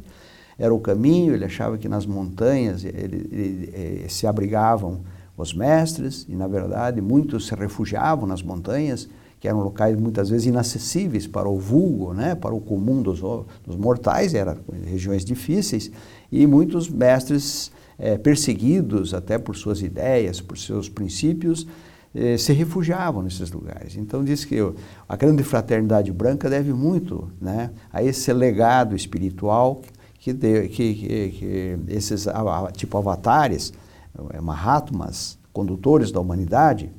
era 0.57 0.73
o 0.73 0.79
caminho, 0.79 1.33
ele 1.33 1.45
achava 1.45 1.77
que 1.77 1.89
nas 1.89 2.05
montanhas 2.05 2.83
ele, 2.83 2.97
ele, 2.97 3.29
ele, 3.31 3.71
eh, 3.73 4.09
se 4.09 4.25
abrigavam 4.25 5.01
os 5.35 5.53
mestres, 5.53 6.25
e 6.27 6.35
na 6.35 6.47
verdade 6.47 6.99
muitos 6.99 7.47
se 7.47 7.55
refugiavam 7.55 8.27
nas 8.27 8.41
montanhas, 8.41 9.07
que 9.39 9.47
eram 9.47 9.59
locais 9.59 9.95
muitas 9.97 10.29
vezes 10.29 10.47
inacessíveis 10.47 11.27
para 11.27 11.47
o 11.47 11.59
vulgo, 11.59 12.13
né, 12.13 12.35
para 12.35 12.53
o 12.53 12.59
comum 12.59 13.01
dos, 13.01 13.19
dos 13.19 13.75
mortais, 13.77 14.33
eram 14.33 14.57
regiões 14.85 15.23
difíceis, 15.23 15.91
e 16.31 16.47
muitos 16.47 16.89
mestres 16.89 17.71
é, 17.99 18.17
perseguidos 18.17 19.13
até 19.13 19.37
por 19.37 19.55
suas 19.55 19.81
ideias, 19.81 20.41
por 20.41 20.57
seus 20.57 20.89
princípios, 20.89 21.67
é, 22.15 22.37
se 22.37 22.51
refugiavam 22.51 23.21
nesses 23.21 23.51
lugares. 23.51 23.95
Então 23.95 24.23
diz 24.23 24.43
que 24.43 24.57
a 25.07 25.15
grande 25.15 25.43
fraternidade 25.43 26.11
branca 26.11 26.49
deve 26.49 26.73
muito 26.73 27.29
né, 27.39 27.71
a 27.91 28.03
esse 28.03 28.31
legado 28.33 28.95
espiritual 28.95 29.81
que, 30.19 30.33
de, 30.33 30.67
que, 30.67 30.93
que, 30.95 31.29
que 31.29 31.79
esses 31.89 32.27
tipo 32.73 32.97
avatares, 32.97 33.71
é, 34.31 34.41
Mahatmas, 34.41 35.37
condutores 35.53 36.11
da 36.11 36.19
humanidade, 36.19 36.91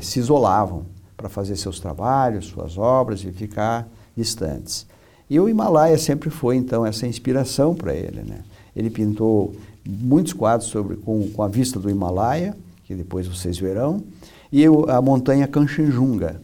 se 0.00 0.18
isolavam 0.18 0.86
para 1.18 1.28
fazer 1.28 1.56
seus 1.56 1.80
trabalhos, 1.80 2.46
suas 2.46 2.78
obras 2.78 3.24
e 3.24 3.32
ficar 3.32 3.88
distantes. 4.16 4.86
E 5.28 5.38
o 5.38 5.48
Himalaia 5.48 5.98
sempre 5.98 6.30
foi, 6.30 6.56
então, 6.56 6.86
essa 6.86 7.06
inspiração 7.06 7.74
para 7.74 7.92
ele. 7.92 8.22
Né? 8.22 8.38
Ele 8.74 8.88
pintou 8.88 9.52
muitos 9.84 10.32
quadros 10.32 10.70
sobre, 10.70 10.96
com, 10.96 11.28
com 11.28 11.42
a 11.42 11.48
vista 11.48 11.78
do 11.80 11.90
Himalaia, 11.90 12.56
que 12.84 12.94
depois 12.94 13.26
vocês 13.26 13.58
verão, 13.58 14.02
e 14.50 14.64
a 14.64 15.02
montanha 15.02 15.46
Kanchenjunga, 15.46 16.40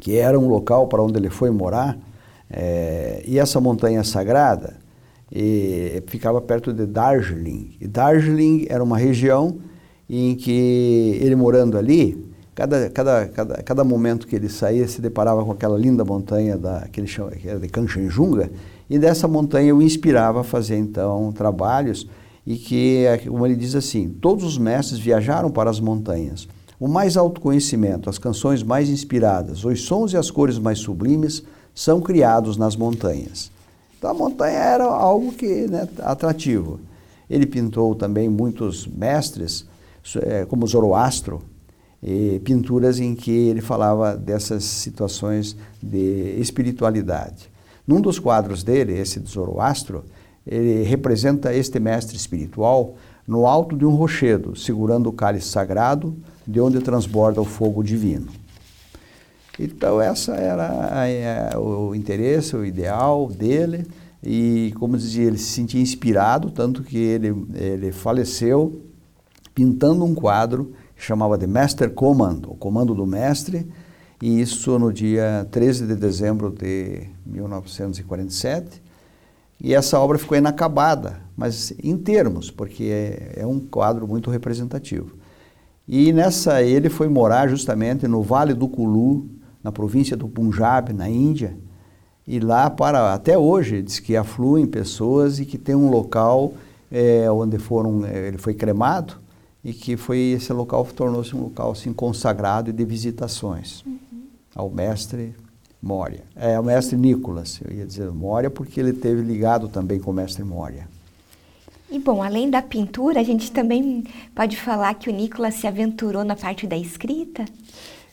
que 0.00 0.16
era 0.16 0.40
um 0.40 0.48
local 0.48 0.88
para 0.88 1.02
onde 1.02 1.18
ele 1.18 1.30
foi 1.30 1.50
morar, 1.50 1.96
é, 2.50 3.22
e 3.26 3.38
essa 3.38 3.60
montanha 3.60 4.02
sagrada 4.02 4.76
e, 5.30 6.02
ficava 6.06 6.40
perto 6.40 6.72
de 6.72 6.86
Darjeeling. 6.86 7.76
E 7.78 7.86
Darjeeling 7.86 8.66
era 8.68 8.82
uma 8.82 8.98
região 8.98 9.58
em 10.08 10.34
que 10.34 11.18
ele 11.20 11.36
morando 11.36 11.78
ali, 11.78 12.31
Cada, 12.54 12.90
cada, 12.90 13.26
cada, 13.28 13.62
cada 13.62 13.84
momento 13.84 14.26
que 14.26 14.36
ele 14.36 14.48
saía, 14.48 14.86
se 14.86 15.00
deparava 15.00 15.42
com 15.42 15.52
aquela 15.52 15.78
linda 15.78 16.04
montanha 16.04 16.58
da, 16.58 16.86
que 16.92 17.00
ele 17.00 17.06
chama 17.06 17.30
que 17.30 17.48
era 17.48 17.58
de 17.58 17.68
Kanchenjunga, 17.68 18.50
e 18.90 18.98
dessa 18.98 19.26
montanha 19.26 19.74
o 19.74 19.80
inspirava 19.80 20.42
a 20.42 20.44
fazer 20.44 20.76
então 20.76 21.32
trabalhos 21.32 22.06
e 22.46 22.56
que, 22.56 23.04
como 23.26 23.46
ele 23.46 23.56
diz 23.56 23.74
assim, 23.74 24.08
todos 24.08 24.44
os 24.44 24.58
mestres 24.58 25.00
viajaram 25.00 25.50
para 25.50 25.70
as 25.70 25.80
montanhas. 25.80 26.46
O 26.78 26.88
mais 26.88 27.16
alto 27.16 27.40
conhecimento, 27.40 28.10
as 28.10 28.18
canções 28.18 28.62
mais 28.62 28.90
inspiradas, 28.90 29.64
os 29.64 29.82
sons 29.82 30.12
e 30.12 30.16
as 30.16 30.30
cores 30.30 30.58
mais 30.58 30.78
sublimes 30.80 31.42
são 31.74 32.00
criados 32.00 32.56
nas 32.58 32.76
montanhas. 32.76 33.50
Então 33.96 34.10
a 34.10 34.14
montanha 34.14 34.58
era 34.58 34.84
algo 34.84 35.32
que 35.32 35.68
né, 35.68 35.88
atrativo. 36.00 36.80
Ele 37.30 37.46
pintou 37.46 37.94
também 37.94 38.28
muitos 38.28 38.86
mestres, 38.86 39.64
eh, 40.16 40.44
como 40.46 40.66
Zoroastro, 40.66 41.40
e 42.02 42.40
pinturas 42.44 42.98
em 42.98 43.14
que 43.14 43.30
ele 43.30 43.60
falava 43.60 44.16
dessas 44.16 44.64
situações 44.64 45.56
de 45.80 46.36
espiritualidade. 46.38 47.50
Num 47.86 48.00
dos 48.00 48.18
quadros 48.18 48.62
dele, 48.62 48.98
esse 48.98 49.20
de 49.20 49.30
Zoroastro, 49.30 50.04
ele 50.46 50.82
representa 50.82 51.54
este 51.54 51.78
mestre 51.78 52.16
espiritual 52.16 52.96
no 53.26 53.46
alto 53.46 53.76
de 53.76 53.84
um 53.84 53.94
rochedo, 53.94 54.56
segurando 54.56 55.08
o 55.08 55.12
cálice 55.12 55.48
sagrado, 55.48 56.16
de 56.46 56.60
onde 56.60 56.80
transborda 56.80 57.40
o 57.40 57.44
fogo 57.44 57.82
divino. 57.82 58.26
Então, 59.58 60.00
essa 60.00 60.32
era 60.34 60.66
a, 60.66 61.54
a, 61.54 61.60
o 61.60 61.94
interesse, 61.94 62.56
o 62.56 62.64
ideal 62.64 63.28
dele, 63.28 63.86
e, 64.22 64.72
como 64.78 64.96
dizia, 64.96 65.24
ele 65.24 65.38
se 65.38 65.52
sentia 65.52 65.80
inspirado, 65.80 66.50
tanto 66.50 66.82
que 66.82 66.96
ele, 66.96 67.34
ele 67.54 67.92
faleceu 67.92 68.80
pintando 69.54 70.04
um 70.04 70.14
quadro 70.14 70.72
chamava 71.04 71.36
de 71.36 71.46
Master 71.46 71.90
Command, 71.90 72.42
o 72.46 72.54
comando 72.54 72.94
do 72.94 73.04
mestre, 73.04 73.66
e 74.20 74.40
isso 74.40 74.78
no 74.78 74.92
dia 74.92 75.46
13 75.50 75.86
de 75.88 75.96
dezembro 75.96 76.50
de 76.50 77.08
1947. 77.26 78.80
E 79.60 79.74
essa 79.74 79.98
obra 79.98 80.16
ficou 80.16 80.38
inacabada, 80.38 81.20
mas 81.36 81.72
em 81.82 81.96
termos, 81.96 82.50
porque 82.50 82.84
é, 82.84 83.40
é 83.40 83.46
um 83.46 83.58
quadro 83.58 84.06
muito 84.06 84.30
representativo. 84.30 85.16
E 85.88 86.12
nessa 86.12 86.62
ele 86.62 86.88
foi 86.88 87.08
morar 87.08 87.48
justamente 87.48 88.06
no 88.06 88.22
Vale 88.22 88.54
do 88.54 88.68
Kulu, 88.68 89.26
na 89.62 89.72
província 89.72 90.16
do 90.16 90.28
Punjab, 90.28 90.92
na 90.92 91.08
Índia. 91.08 91.56
E 92.26 92.38
lá 92.38 92.70
para 92.70 93.12
até 93.12 93.36
hoje 93.36 93.82
diz 93.82 93.98
que 93.98 94.16
afluem 94.16 94.66
pessoas 94.66 95.40
e 95.40 95.44
que 95.44 95.58
tem 95.58 95.74
um 95.74 95.90
local 95.90 96.54
é, 96.90 97.28
onde 97.28 97.58
foram 97.58 98.06
é, 98.06 98.28
ele 98.28 98.38
foi 98.38 98.54
cremado 98.54 99.21
e 99.64 99.72
que 99.72 99.96
foi 99.96 100.18
esse 100.18 100.52
local 100.52 100.84
tornou-se 100.86 101.34
um 101.34 101.42
local 101.42 101.72
assim 101.72 101.92
consagrado 101.92 102.70
e 102.70 102.72
de 102.72 102.84
visitações 102.84 103.82
uhum. 103.86 103.98
ao 104.54 104.70
mestre 104.70 105.34
Moria. 105.80 106.22
É, 106.36 106.58
o 106.58 106.62
mestre 106.62 106.96
Nicolas, 106.96 107.60
eu 107.64 107.76
ia 107.76 107.86
dizer 107.86 108.10
Moria 108.10 108.50
porque 108.50 108.78
ele 108.78 108.92
teve 108.92 109.20
ligado 109.22 109.68
também 109.68 109.98
com 109.98 110.10
o 110.10 110.14
mestre 110.14 110.44
Moria. 110.44 110.86
E 111.90 111.98
bom, 111.98 112.22
além 112.22 112.48
da 112.48 112.62
pintura, 112.62 113.20
a 113.20 113.22
gente 113.22 113.52
também 113.52 114.04
pode 114.34 114.56
falar 114.56 114.94
que 114.94 115.10
o 115.10 115.12
Nicolas 115.12 115.56
se 115.56 115.66
aventurou 115.66 116.24
na 116.24 116.34
parte 116.34 116.66
da 116.66 116.76
escrita? 116.76 117.44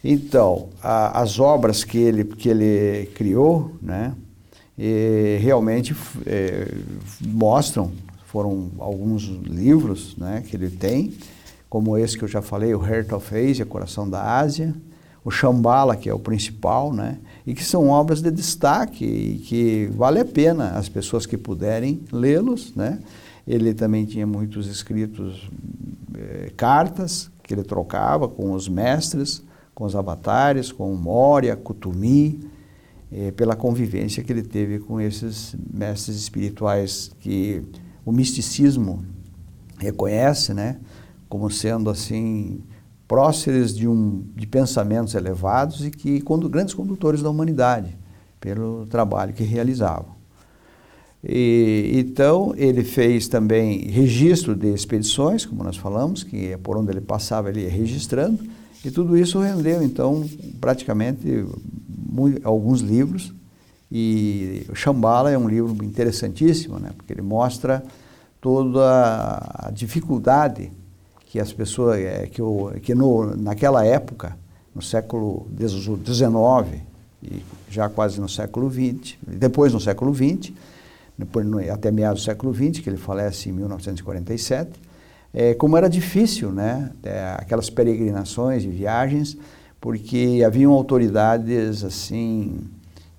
Então, 0.03 0.70
a, 0.84 1.22
as 1.22 1.39
obras 1.39 1.84
que 1.84 1.98
ele, 1.98 2.25
que 2.25 2.50
ele 2.50 3.06
criou, 3.15 3.72
né, 3.82 4.13
realmente 5.39 5.96
é, 6.25 6.74
mostram, 7.22 7.91
foram 8.25 8.70
alguns 8.79 9.24
livros 9.24 10.15
né, 10.18 10.44
que 10.48 10.56
ele 10.56 10.70
tem, 10.70 11.13
como 11.69 11.97
esse 11.97 12.17
que 12.17 12.23
eu 12.23 12.27
já 12.27 12.41
falei, 12.41 12.73
o 12.73 12.85
Heart 12.85 13.11
of 13.11 13.35
Asia, 13.35 13.65
Coração 13.65 14.09
da 14.09 14.39
Ásia, 14.39 14.75
o 15.23 15.29
Shambhala, 15.29 15.95
que 15.95 16.09
é 16.09 16.13
o 16.13 16.19
principal, 16.19 16.91
né? 16.91 17.19
e 17.45 17.53
que 17.53 17.63
são 17.63 17.89
obras 17.89 18.21
de 18.21 18.31
destaque 18.31 19.05
e 19.05 19.39
que 19.39 19.89
vale 19.93 20.19
a 20.19 20.25
pena 20.25 20.71
as 20.71 20.89
pessoas 20.89 21.25
que 21.25 21.38
puderem 21.38 22.01
lê-los. 22.11 22.73
Né? 22.75 22.99
Ele 23.47 23.73
também 23.73 24.05
tinha 24.05 24.25
muitos 24.25 24.67
escritos, 24.67 25.49
eh, 26.15 26.51
cartas 26.55 27.29
que 27.43 27.53
ele 27.53 27.63
trocava 27.63 28.27
com 28.27 28.51
os 28.53 28.67
mestres, 28.67 29.43
com 29.75 29.83
os 29.83 29.95
avatares, 29.95 30.71
com 30.71 30.93
Moria, 30.95 31.55
Kutumi, 31.55 32.39
eh, 33.11 33.31
pela 33.31 33.55
convivência 33.55 34.23
que 34.23 34.31
ele 34.31 34.43
teve 34.43 34.79
com 34.79 34.99
esses 35.01 35.55
mestres 35.71 36.17
espirituais 36.17 37.11
que 37.19 37.63
o 38.05 38.11
misticismo 38.11 39.03
reconhece, 39.77 40.53
né, 40.53 40.77
como 41.29 41.50
sendo 41.50 41.89
assim 41.89 42.62
próceres 43.07 43.75
de, 43.75 43.88
um, 43.88 44.24
de 44.36 44.45
pensamentos 44.45 45.15
elevados 45.15 45.86
e 45.86 45.89
que 45.89 46.24
grandes 46.50 46.74
condutores 46.74 47.21
da 47.21 47.29
humanidade 47.29 47.98
pelo 48.39 48.86
trabalho 48.88 49.33
que 49.33 49.43
realizavam. 49.43 50.19
E, 51.24 51.91
então 51.93 52.53
ele 52.55 52.83
fez 52.83 53.27
também 53.27 53.88
registro 53.89 54.55
de 54.55 54.74
expedições, 54.74 55.45
como 55.45 55.63
nós 55.63 55.75
falamos, 55.75 56.24
que 56.24 56.53
é 56.53 56.57
por 56.57 56.77
onde 56.77 56.91
ele 56.91 57.01
passava 57.01 57.50
ele 57.50 57.63
ia 57.63 57.69
registrando, 57.69 58.43
e 58.83 58.89
tudo 58.89 59.17
isso 59.17 59.39
rendeu 59.39 59.83
então 59.83 60.27
praticamente 60.62 61.45
muito, 61.88 62.48
alguns 62.48 62.79
livros. 62.79 63.33
E 63.91 64.65
o 64.69 64.75
Shambhala 64.75 65.31
é 65.31 65.38
um 65.38 65.50
livro 65.50 65.83
interessantíssimo, 65.83 66.79
né, 66.79 66.91
porque 66.95 67.12
ele 67.12 67.24
mostra 67.24 67.83
toda 68.39 69.39
a 69.55 69.71
dificuldade 69.71 70.71
que 71.29 71.39
as 71.39 71.53
pessoas, 71.53 72.00
é, 72.00 72.25
que, 72.25 72.41
o, 72.41 72.71
que 72.81 72.95
no, 72.95 73.36
naquela 73.38 73.86
época, 73.86 74.36
no 74.74 74.81
século 74.81 75.48
XIX 75.55 76.81
e 77.21 77.43
já 77.69 77.88
quase 77.88 78.19
no 78.19 78.27
século 78.27 78.69
XX, 78.69 79.15
depois 79.27 79.71
no 79.71 79.79
século 79.79 80.13
XX, 80.13 80.51
depois, 81.15 81.45
até 81.69 81.91
meados 81.91 82.24
do 82.24 82.25
século 82.25 82.51
XX, 82.51 82.79
que 82.79 82.89
ele 82.89 82.98
falece 82.98 83.48
em 83.48 83.51
1947, 83.51 84.71
é, 85.31 85.53
como 85.53 85.77
era 85.77 85.88
difícil, 85.88 86.51
né, 86.51 86.91
é, 87.03 87.36
aquelas 87.38 87.69
peregrinações 87.69 88.63
e 88.63 88.67
viagens, 88.67 89.38
porque 89.79 90.41
haviam 90.43 90.71
autoridades 90.71 91.83
assim 91.83 92.57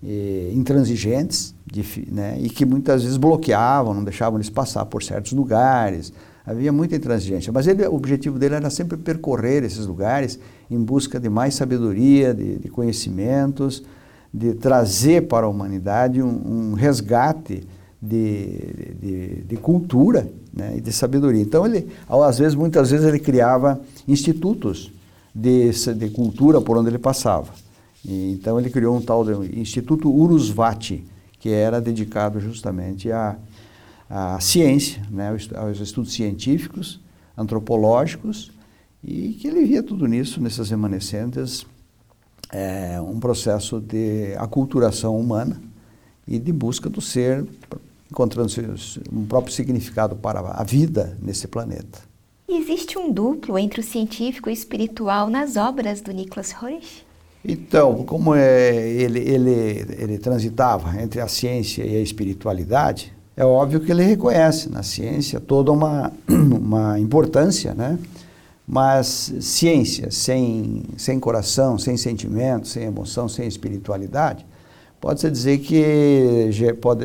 é, 0.05 0.51
intransigentes, 0.53 1.55
de, 1.65 2.09
né, 2.11 2.37
e 2.41 2.51
que 2.51 2.65
muitas 2.65 3.05
vezes 3.05 3.17
bloqueavam, 3.17 3.95
não 3.95 4.03
deixavam 4.03 4.37
eles 4.37 4.51
passar 4.51 4.85
por 4.87 5.01
certos 5.01 5.31
lugares, 5.31 6.13
Havia 6.51 6.73
muita 6.73 6.97
intransigência, 6.97 7.53
mas 7.53 7.69
ele, 7.69 7.87
o 7.87 7.95
objetivo 7.95 8.37
dele 8.37 8.57
era 8.57 8.69
sempre 8.71 8.97
percorrer 8.97 9.63
esses 9.63 9.87
lugares 9.87 10.37
em 10.69 10.83
busca 10.83 11.21
de 11.21 11.29
mais 11.29 11.55
sabedoria, 11.55 12.35
de, 12.35 12.59
de 12.59 12.69
conhecimentos, 12.69 13.85
de 14.35 14.55
trazer 14.55 15.29
para 15.29 15.47
a 15.47 15.49
humanidade 15.49 16.21
um, 16.21 16.73
um 16.73 16.73
resgate 16.73 17.63
de, 18.03 18.49
de, 19.01 19.43
de 19.43 19.57
cultura 19.59 20.29
né, 20.53 20.75
e 20.77 20.81
de 20.81 20.91
sabedoria. 20.91 21.41
Então, 21.41 21.65
ele, 21.65 21.87
às 22.09 22.39
vezes, 22.41 22.57
muitas 22.57 22.91
vezes, 22.91 23.07
ele 23.07 23.21
criava 23.21 23.81
institutos 24.09 24.93
de, 25.33 25.71
de 25.95 26.11
cultura 26.11 26.61
por 26.61 26.77
onde 26.77 26.91
ele 26.91 26.99
passava. 26.99 27.53
E, 28.05 28.33
então, 28.33 28.59
ele 28.59 28.71
criou 28.71 28.97
um 28.97 29.01
tal 29.01 29.25
de 29.25 29.57
Instituto 29.57 30.11
Urusvati, 30.13 31.05
que 31.39 31.51
era 31.51 31.81
dedicado 31.81 32.41
justamente 32.41 33.13
a 33.13 33.37
a 34.11 34.41
ciência, 34.41 35.01
né, 35.09 35.29
aos 35.57 35.79
estudos 35.79 36.13
científicos, 36.13 37.01
antropológicos, 37.37 38.51
e 39.03 39.35
que 39.35 39.47
ele 39.47 39.65
via 39.65 39.83
tudo 39.83 40.07
nisso, 40.07 40.41
nessas 40.43 40.69
remanescentes, 40.69 41.65
é, 42.53 43.01
um 43.01 43.21
processo 43.21 43.81
de 43.81 44.35
aculturação 44.37 45.17
humana 45.17 45.63
e 46.27 46.41
de 46.41 46.53
busca 46.53 46.91
do 46.91 47.01
ser, 47.01 47.47
encontrando 48.11 48.53
um 49.13 49.25
próprio 49.25 49.55
significado 49.55 50.17
para 50.17 50.41
a 50.41 50.65
vida 50.65 51.17
nesse 51.23 51.47
planeta. 51.47 52.01
Existe 52.49 52.99
um 52.99 53.13
duplo 53.13 53.57
entre 53.57 53.81
o 53.81 53.85
científico 53.85 54.49
e 54.49 54.53
o 54.53 54.55
espiritual 54.55 55.31
nas 55.31 55.57
obras 55.57 56.01
do 56.01 56.11
Nicholas 56.11 56.51
Roerich? 56.51 57.07
Então, 57.45 58.05
como 58.05 58.35
é, 58.35 58.77
ele, 58.77 59.21
ele, 59.21 59.87
ele 59.97 60.19
transitava 60.19 61.01
entre 61.01 61.21
a 61.21 61.29
ciência 61.29 61.85
e 61.85 61.97
a 61.97 62.01
espiritualidade, 62.01 63.15
é 63.41 63.45
óbvio 63.45 63.81
que 63.81 63.91
ele 63.91 64.03
reconhece 64.03 64.69
na 64.69 64.83
ciência 64.83 65.41
toda 65.41 65.73
uma, 65.73 66.13
uma 66.29 67.01
importância, 67.01 67.73
né? 67.73 67.99
Mas 68.69 69.33
ciência 69.41 70.11
sem, 70.11 70.83
sem 70.99 71.19
coração, 71.19 71.79
sem 71.79 71.97
sentimento, 71.97 72.69
sem 72.69 72.85
emoção, 72.85 73.31
sem 73.31 73.49
espiritualidade, 73.49 74.45
pode-se 75.01 75.31
dizer 75.31 75.57
que 75.59 76.51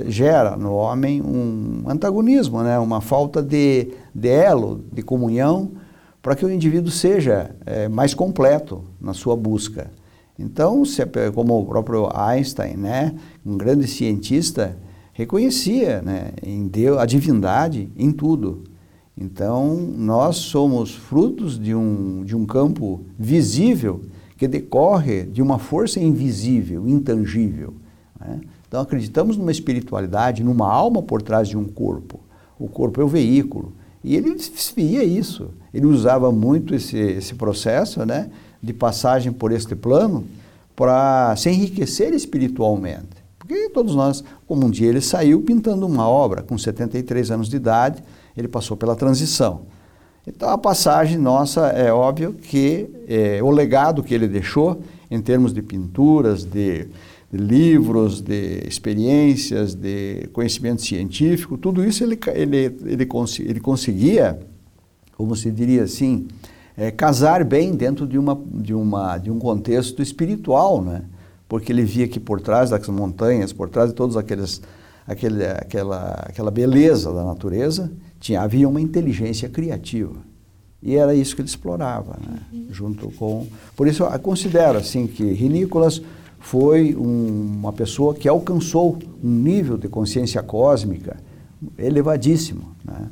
gera 0.10 0.58
no 0.58 0.74
homem 0.74 1.22
um 1.22 1.86
antagonismo, 1.88 2.62
né? 2.62 2.78
uma 2.80 3.00
falta 3.00 3.42
de, 3.42 3.94
de 4.14 4.28
elo, 4.28 4.84
de 4.92 5.02
comunhão, 5.02 5.72
para 6.22 6.36
que 6.36 6.46
o 6.46 6.52
indivíduo 6.52 6.92
seja 6.92 7.52
é, 7.66 7.88
mais 7.88 8.14
completo 8.14 8.84
na 9.00 9.14
sua 9.14 9.38
busca. 9.38 9.90
Então, 10.38 10.84
como 11.34 11.62
o 11.62 11.66
próprio 11.66 12.10
Einstein, 12.14 12.76
né? 12.76 13.16
um 13.46 13.58
grande 13.58 13.88
cientista, 13.88 14.78
reconhecia 15.16 16.02
né, 16.02 16.32
em 16.44 16.68
Deus 16.68 16.98
a 16.98 17.06
divindade 17.06 17.90
em 17.98 18.12
tudo. 18.12 18.66
Então, 19.18 19.74
nós 19.76 20.36
somos 20.36 20.94
frutos 20.94 21.58
de 21.58 21.74
um, 21.74 22.24
de 22.26 22.36
um 22.36 22.46
campo 22.46 23.00
visível 23.18 24.02
que 24.38 24.46
decorre 24.46 25.24
de 25.24 25.42
uma 25.42 25.58
força 25.58 26.02
invisível, 26.02 26.86
intangível. 26.86 27.74
Né? 28.20 28.42
Então, 28.68 28.82
acreditamos 28.82 29.38
numa 29.38 29.54
espiritualidade, 29.54 30.44
numa 30.44 30.70
alma 30.70 31.02
por 31.02 31.22
trás 31.22 31.48
de 31.48 31.58
um 31.58 31.64
corpo. 31.64 32.20
O 32.60 32.68
corpo 32.68 33.00
é 33.00 33.04
o 33.06 33.08
veículo. 33.08 33.72
E 34.04 34.18
ele 34.18 34.36
via 34.76 35.02
isso. 35.02 35.50
Ele 35.74 35.86
usava 35.86 36.30
muito 36.30 36.76
esse, 36.76 36.98
esse 36.98 37.36
processo 37.36 38.06
né, 38.06 38.30
de 38.62 38.74
passagem 38.74 39.32
por 39.32 39.54
este 39.54 39.78
plano 39.78 40.26
para 40.76 41.34
se 41.38 41.50
enriquecer 41.50 42.14
espiritualmente. 42.14 43.25
Porque 43.48 43.70
todos 43.70 43.96
nós, 43.96 44.24
como 44.48 44.66
um 44.66 44.70
dia 44.70 44.88
ele 44.88 45.02
saiu 45.02 45.42
pintando 45.42 45.86
uma 45.86 46.08
obra 46.08 46.42
com 46.42 46.58
73 46.58 47.30
anos 47.30 47.48
de 47.48 47.56
idade, 47.56 48.04
ele 48.36 48.48
passou 48.48 48.76
pela 48.76 48.96
transição. 48.96 49.62
Então 50.28 50.50
a 50.50 50.58
passagem 50.58 51.20
nossa 51.20 51.68
é 51.68 51.94
óbvio 51.94 52.34
que 52.34 52.90
é, 53.08 53.44
o 53.44 53.52
legado 53.52 54.02
que 54.02 54.14
ele 54.14 54.28
deixou 54.28 54.82
em 55.12 55.22
termos 55.22 55.54
de 55.54 55.62
pinturas, 55.62 56.44
de, 56.44 56.88
de, 57.32 57.38
livros, 57.38 58.22
de 58.22 58.64
experiências, 58.68 59.76
de 59.76 60.28
conhecimento 60.34 60.82
científico, 60.82 61.56
tudo 61.58 61.86
isso 61.86 62.04
ele, 62.04 62.18
ele, 62.34 62.76
ele, 62.86 63.06
cons 63.06 63.40
ele 63.40 63.60
conseguia, 63.60 64.40
como 65.16 65.36
se 65.36 65.52
diria 65.52 65.84
assim, 65.84 66.28
é, 66.76 66.90
casar 66.90 67.44
bem 67.44 67.76
dentro 67.76 68.08
de, 68.08 68.18
uma, 68.18 68.42
de, 68.52 68.74
uma, 68.74 69.20
de 69.20 69.30
um 69.30 69.38
contexto 69.38 70.02
espiritual, 70.02 70.82
né? 70.82 71.04
Porque 71.48 71.72
ele 71.72 71.84
via 71.84 72.08
que 72.08 72.20
por 72.20 72.42
trás 72.42 72.70
das 72.70 72.88
montanhas, 72.88 73.54
por 73.54 73.70
trás 73.70 73.90
de 73.90 73.96
todos 73.96 74.18
aqueles 74.18 74.62
aquele, 75.08 75.46
aquela, 75.46 76.24
aquela 76.28 76.52
beleza 76.52 77.14
da 77.14 77.24
natureza, 77.24 77.92
tinha, 78.20 78.42
havia 78.42 78.68
uma 78.68 78.82
inteligência 78.82 79.48
criativa. 79.48 80.16
E 80.82 80.96
era 80.96 81.16
isso 81.16 81.36
que 81.36 81.42
ele 81.42 81.50
explorava, 81.50 82.18
né? 82.22 82.40
uhum. 82.52 82.68
junto 82.70 83.12
com... 83.12 83.48
Por 83.76 83.88
isso, 83.88 84.04
eu 84.04 84.20
considero 84.20 84.78
assim, 84.78 85.08
que 85.08 85.24
Rinícolas 85.24 86.02
foi 86.40 86.96
um, 86.96 87.54
uma 87.60 87.74
pessoa 87.74 88.14
que 88.14 88.28
alcançou 88.28 89.00
um 89.24 89.30
nível 89.30 89.78
de 89.78 89.88
consciência 89.88 90.44
cósmica 90.44 91.18
elevadíssimo. 91.78 92.76
Né? 92.84 93.10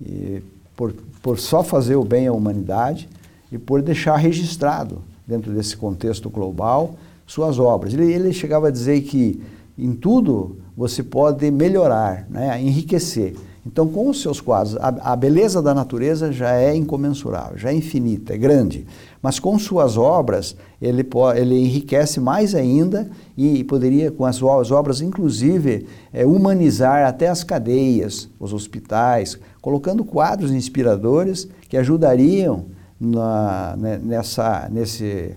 E 0.00 0.42
por, 0.76 0.92
por 1.22 1.38
só 1.38 1.62
fazer 1.62 1.94
o 1.94 2.04
bem 2.04 2.26
à 2.26 2.32
humanidade 2.32 3.08
e 3.52 3.58
por 3.58 3.80
deixar 3.80 4.16
registrado, 4.16 5.02
dentro 5.26 5.52
desse 5.52 5.76
contexto 5.76 6.28
global, 6.28 6.96
suas 7.26 7.58
obras. 7.58 7.92
Ele, 7.92 8.12
ele 8.12 8.32
chegava 8.32 8.68
a 8.68 8.70
dizer 8.70 9.00
que 9.02 9.40
em 9.76 9.92
tudo 9.92 10.58
você 10.76 11.02
pode 11.02 11.50
melhorar, 11.50 12.26
né, 12.30 12.60
enriquecer. 12.60 13.34
Então, 13.66 13.88
com 13.88 14.10
os 14.10 14.20
seus 14.20 14.42
quadros, 14.42 14.76
a, 14.76 15.12
a, 15.12 15.16
beleza 15.16 15.62
da 15.62 15.72
natureza 15.72 16.30
já 16.30 16.54
é 16.54 16.76
incomensurável, 16.76 17.56
já 17.56 17.70
é 17.70 17.74
infinita, 17.74 18.34
é 18.34 18.36
grande. 18.36 18.86
Mas 19.22 19.38
com 19.38 19.58
suas 19.58 19.96
obras, 19.96 20.54
ele, 20.82 21.02
pode, 21.02 21.40
ele 21.40 21.58
enriquece 21.58 22.20
mais 22.20 22.54
ainda 22.54 23.08
e 23.34 23.64
poderia, 23.64 24.10
com 24.10 24.26
as, 24.26 24.36
as 24.42 24.70
obras, 24.70 25.00
inclusive, 25.00 25.86
é, 26.12 26.26
humanizar 26.26 27.06
até 27.06 27.28
as 27.28 27.42
cadeias, 27.42 28.28
os 28.38 28.52
hospitais, 28.52 29.38
colocando 29.62 30.04
quadros 30.04 30.52
inspiradores 30.52 31.48
que 31.66 31.78
ajudariam 31.78 32.66
na, 33.00 33.76
né, 33.78 33.98
nessa, 34.02 34.68
nesse 34.70 35.36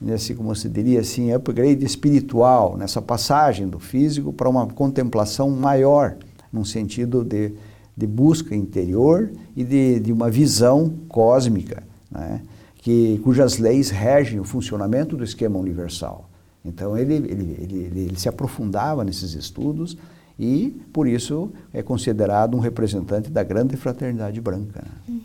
nesse, 0.00 0.34
como 0.34 0.54
se 0.54 0.68
diria 0.68 1.00
assim, 1.00 1.32
upgrade 1.32 1.84
espiritual, 1.84 2.76
nessa 2.76 3.02
passagem 3.02 3.68
do 3.68 3.78
físico 3.78 4.32
para 4.32 4.48
uma 4.48 4.66
contemplação 4.66 5.50
maior, 5.50 6.16
num 6.52 6.64
sentido 6.64 7.24
de, 7.24 7.52
de 7.96 8.06
busca 8.06 8.54
interior 8.54 9.30
e 9.56 9.64
de, 9.64 10.00
de 10.00 10.12
uma 10.12 10.30
visão 10.30 10.94
cósmica, 11.08 11.82
né? 12.10 12.40
que, 12.76 13.20
cujas 13.24 13.58
leis 13.58 13.90
regem 13.90 14.38
o 14.38 14.44
funcionamento 14.44 15.16
do 15.16 15.24
esquema 15.24 15.58
universal. 15.58 16.28
Então 16.64 16.96
ele, 16.96 17.14
ele, 17.14 17.56
ele, 17.60 18.00
ele, 18.00 18.18
se 18.18 18.28
aprofundava 18.28 19.04
nesses 19.04 19.34
estudos 19.34 19.96
e, 20.38 20.80
por 20.92 21.08
isso, 21.08 21.50
é 21.72 21.82
considerado 21.82 22.56
um 22.56 22.60
representante 22.60 23.30
da 23.30 23.42
grande 23.42 23.76
fraternidade 23.76 24.40
branca. 24.40 24.84
Né? 25.08 25.20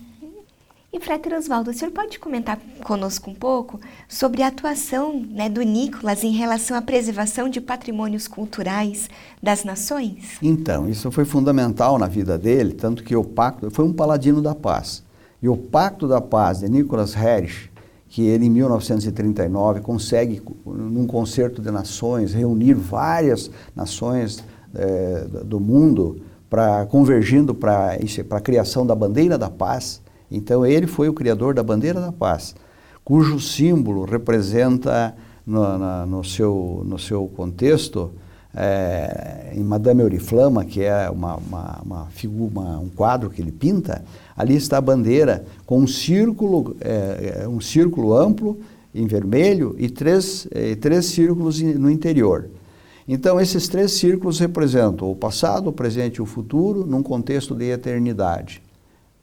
E, 0.96 1.00
Frater 1.00 1.36
Oswaldo, 1.36 1.72
o 1.72 1.74
senhor 1.74 1.90
pode 1.90 2.20
comentar 2.20 2.60
conosco 2.84 3.32
um 3.32 3.34
pouco 3.34 3.80
sobre 4.08 4.44
a 4.44 4.48
atuação 4.48 5.26
né, 5.28 5.50
do 5.50 5.64
Nicolas 5.64 6.24
em 6.24 6.30
relação 6.30 6.78
à 6.78 6.84
preservação 6.84 7.50
de 7.50 7.60
patrimônios 7.60 8.28
culturais 8.28 9.10
das 9.42 9.64
nações? 9.64 10.38
Então, 10.40 10.88
isso 10.88 11.10
foi 11.10 11.26
fundamental 11.26 11.98
na 11.98 12.06
vida 12.06 12.38
dele, 12.38 12.74
tanto 12.74 13.04
que 13.04 13.16
o 13.16 13.24
pacto, 13.24 13.72
foi 13.72 13.84
um 13.84 13.92
paladino 13.92 14.40
da 14.40 14.54
paz. 14.54 15.04
E 15.42 15.50
o 15.50 15.58
Pacto 15.58 16.08
da 16.08 16.22
Paz 16.22 16.60
de 16.60 16.70
Nicholas 16.70 17.16
Harris, 17.16 17.70
que 18.08 18.28
ele 18.28 18.46
em 18.46 18.50
1939 18.52 19.82
consegue, 19.82 20.44
num 20.64 21.08
concerto 21.08 21.60
de 21.60 21.72
nações, 21.72 22.36
reunir 22.36 22.76
várias 22.76 23.50
nações 23.76 24.44
é, 24.76 25.26
do 25.44 25.60
mundo 25.60 26.22
para 26.48 26.86
convergindo 26.86 27.56
para 27.56 27.98
a 28.30 28.40
criação 28.40 28.86
da 28.86 28.94
bandeira 28.94 29.40
da 29.40 29.50
paz, 29.50 30.04
então 30.32 30.66
ele 30.66 30.88
foi 30.88 31.10
o 31.10 31.14
criador 31.14 31.54
da 31.54 31.64
bandeira 31.64 32.00
da 32.00 32.12
paz, 32.12 32.56
cujo 33.04 33.40
símbolo 33.40 34.06
representa 34.06 35.16
no, 35.46 35.78
na, 35.78 36.06
no, 36.06 36.24
seu, 36.24 36.84
no 36.86 36.98
seu 36.98 37.28
contexto 37.28 38.12
é, 38.56 39.52
em 39.56 39.64
Madame 39.64 40.04
Oriflama, 40.04 40.64
que 40.64 40.84
é 40.84 41.10
uma, 41.10 41.36
uma, 41.38 41.82
uma 41.84 42.06
figura, 42.08 42.52
uma, 42.52 42.80
um 42.80 42.90
quadro 42.90 43.30
que 43.30 43.42
ele 43.42 43.52
pinta, 43.52 44.04
ali 44.36 44.56
está 44.56 44.78
a 44.78 44.82
bandeira 44.82 45.46
com 45.66 45.80
um 45.80 45.88
círculo, 45.88 46.76
é, 46.80 47.48
um 47.48 47.60
círculo 47.60 48.16
amplo 48.16 48.60
em 48.94 49.08
vermelho 49.08 49.76
e 49.78 49.90
três, 49.90 50.48
é, 50.52 50.76
três 50.76 51.06
círculos 51.06 51.62
no 51.62 51.90
interior. 51.90 52.50
Então, 53.08 53.42
esses 53.42 53.68
três 53.68 53.92
círculos 53.92 54.40
representam 54.40 55.12
o 55.12 55.16
passado, 55.16 55.70
o 55.70 55.74
presente 55.74 56.18
e 56.18 56.22
o 56.22 56.26
futuro 56.26 56.86
num 56.86 57.04
contexto 57.04 57.54
de 57.54 57.66
eternidade 57.66 58.62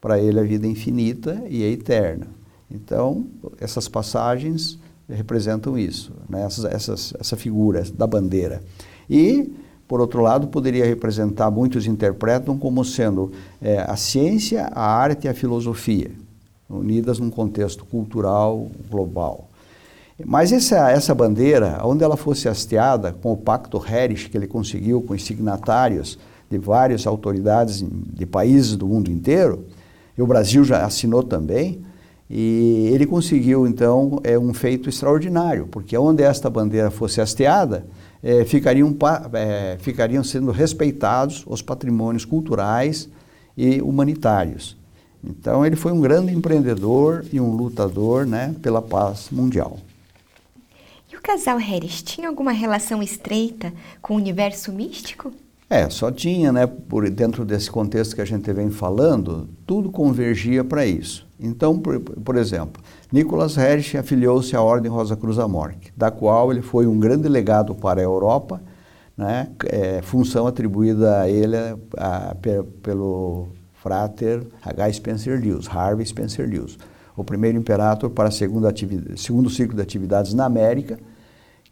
para 0.01 0.19
ele 0.19 0.41
a 0.41 0.43
vida 0.43 0.67
é 0.67 0.71
infinita 0.71 1.43
e 1.49 1.63
é 1.63 1.69
eterna. 1.69 2.27
Então, 2.71 3.27
essas 3.61 3.89
passagens 3.89 4.79
representam 5.09 5.77
isso, 5.77 6.13
né? 6.29 6.45
essas, 6.45 6.65
essas, 6.65 7.15
essa 7.19 7.37
figura 7.37 7.83
da 7.95 8.07
bandeira. 8.07 8.63
E, 9.09 9.53
por 9.89 10.01
outro 10.01 10.23
lado, 10.23 10.47
poderia 10.47 10.87
representar, 10.87 11.51
muitos 11.51 11.87
interpretam 11.87 12.57
como 12.57 12.85
sendo 12.85 13.33
é, 13.61 13.81
a 13.81 13.97
ciência, 13.97 14.67
a 14.73 14.85
arte 14.85 15.27
e 15.27 15.29
a 15.29 15.35
filosofia, 15.35 16.13
unidas 16.69 17.19
num 17.19 17.31
contexto 17.31 17.85
cultural 17.85 18.71
global. 18.89 19.49
Mas 20.25 20.53
essa, 20.53 20.91
essa 20.91 21.15
bandeira, 21.15 21.81
onde 21.83 22.05
ela 22.05 22.17
fosse 22.17 22.49
hasteada 22.49 23.13
com 23.13 23.33
o 23.33 23.37
Pacto 23.37 23.79
Harris 23.79 24.27
que 24.27 24.37
ele 24.37 24.47
conseguiu 24.47 25.03
com 25.03 25.15
os 25.15 25.25
signatários 25.25 26.19
de 26.49 26.59
várias 26.59 27.07
autoridades 27.07 27.83
de 27.83 28.27
países 28.27 28.77
do 28.77 28.87
mundo 28.87 29.11
inteiro, 29.11 29.65
e 30.17 30.23
o 30.23 30.27
Brasil 30.27 30.65
já 30.65 30.85
assinou 30.85 31.23
também, 31.23 31.83
e 32.33 32.89
ele 32.93 33.07
conseguiu, 33.07 33.67
então, 33.67 34.21
é, 34.23 34.39
um 34.39 34.55
feito 34.55 34.89
extraordinário, 34.89 35.67
porque 35.67 35.99
onde 35.99 36.23
esta 36.23 36.49
bandeira 36.49 36.89
fosse 36.89 37.21
hasteada, 37.21 37.85
é, 38.23 38.45
ficariam, 38.45 38.97
é, 39.33 39.77
ficariam 39.81 40.23
sendo 40.23 40.53
respeitados 40.53 41.45
os 41.45 41.61
patrimônios 41.61 42.25
culturais 42.25 43.09
e 43.57 43.83
humanitários. 43.83 44.77
Então, 45.25 45.67
ele 45.67 45.75
foi 45.75 45.91
um 45.91 46.01
grande 46.01 46.33
empreendedor 46.33 47.25
e 47.33 47.41
um 47.41 47.51
lutador 47.51 48.25
né, 48.25 48.55
pela 48.63 48.81
paz 48.81 49.29
mundial. 49.31 49.79
E 51.13 51.17
o 51.17 51.21
casal 51.21 51.59
Harris 51.59 52.01
tinha 52.01 52.29
alguma 52.29 52.53
relação 52.53 53.03
estreita 53.03 53.73
com 54.01 54.15
o 54.15 54.17
universo 54.17 54.73
místico? 54.73 55.33
É, 55.73 55.89
só 55.89 56.11
tinha, 56.11 56.51
né, 56.51 56.67
por 56.67 57.09
dentro 57.09 57.45
desse 57.45 57.71
contexto 57.71 58.17
que 58.17 58.21
a 58.21 58.25
gente 58.25 58.53
vem 58.53 58.71
falando, 58.71 59.49
tudo 59.65 59.89
convergia 59.89 60.65
para 60.65 60.85
isso. 60.85 61.25
Então, 61.39 61.79
por, 61.79 62.01
por 62.01 62.37
exemplo, 62.37 62.83
Nicholas 63.13 63.57
Hersch 63.57 63.95
afiliou-se 63.95 64.57
à 64.57 64.61
Ordem 64.61 64.91
Rosa 64.91 65.17
Cruz 65.17 65.39
Amorque, 65.39 65.93
da 65.97 66.11
qual 66.11 66.51
ele 66.51 66.61
foi 66.61 66.89
um 66.89 66.99
grande 66.99 67.29
legado 67.29 67.73
para 67.73 68.01
a 68.01 68.03
Europa, 68.03 68.61
né, 69.17 69.49
é, 69.67 70.03
função 70.03 70.49
atribuída 70.49 71.21
a 71.21 71.29
ele 71.29 71.57
a, 71.57 71.77
a, 71.97 72.35
pelo 72.83 73.51
frater 73.75 74.43
H. 74.65 74.95
Spencer 74.95 75.41
Lewis, 75.41 75.69
Harvey 75.69 76.05
Spencer 76.05 76.49
Lewis, 76.49 76.77
o 77.17 77.23
primeiro 77.23 77.57
imperator 77.57 78.11
para 78.11 78.33
segunda 78.33 78.75
segundo 79.17 79.49
ciclo 79.49 79.77
de 79.77 79.83
atividades 79.83 80.35
na 80.35 80.47
América, 80.47 80.99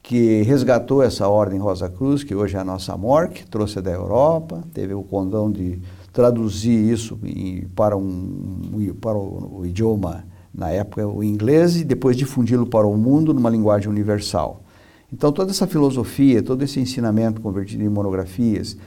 que 0.09 0.41
resgatou 0.41 1.03
essa 1.03 1.29
ordem 1.29 1.61
Rosa 1.61 1.87
Cruz, 1.91 2.25
que 2.25 2.35
hoje 2.35 2.57
é 2.57 2.59
a 2.59 2.65
nossa 2.65 2.97
MORC, 2.97 3.45
trouxe 3.51 3.79
da 3.83 3.91
Europa, 3.91 4.65
teve 4.73 4.95
o 4.95 5.03
condão 5.03 5.53
de 5.53 5.83
traduzir 6.15 6.91
isso 6.91 7.19
em, 7.23 7.69
para, 7.77 7.95
um, 7.95 8.95
para 9.03 9.19
o, 9.19 9.59
o, 9.59 9.67
idioma, 9.67 10.25
na 10.53 10.71
época 10.71 11.07
o 11.07 11.23
inglês, 11.23 11.77
e 11.77 11.85
depois 11.85 12.17
difundi-lo 12.17 12.65
para 12.65 12.87
o 12.87 12.97
mundo 12.97 13.35
numa 13.35 13.51
linguagem 13.51 13.87
universal. 13.91 14.63
Então 15.13 15.31
toda 15.31 15.51
essa 15.51 15.67
filosofia, 15.67 16.43
todo 16.43 16.63
esse 16.65 16.81
ensinamento 16.81 17.43
convertido 17.43 17.85
em 17.85 17.89
monografias, 17.91 18.79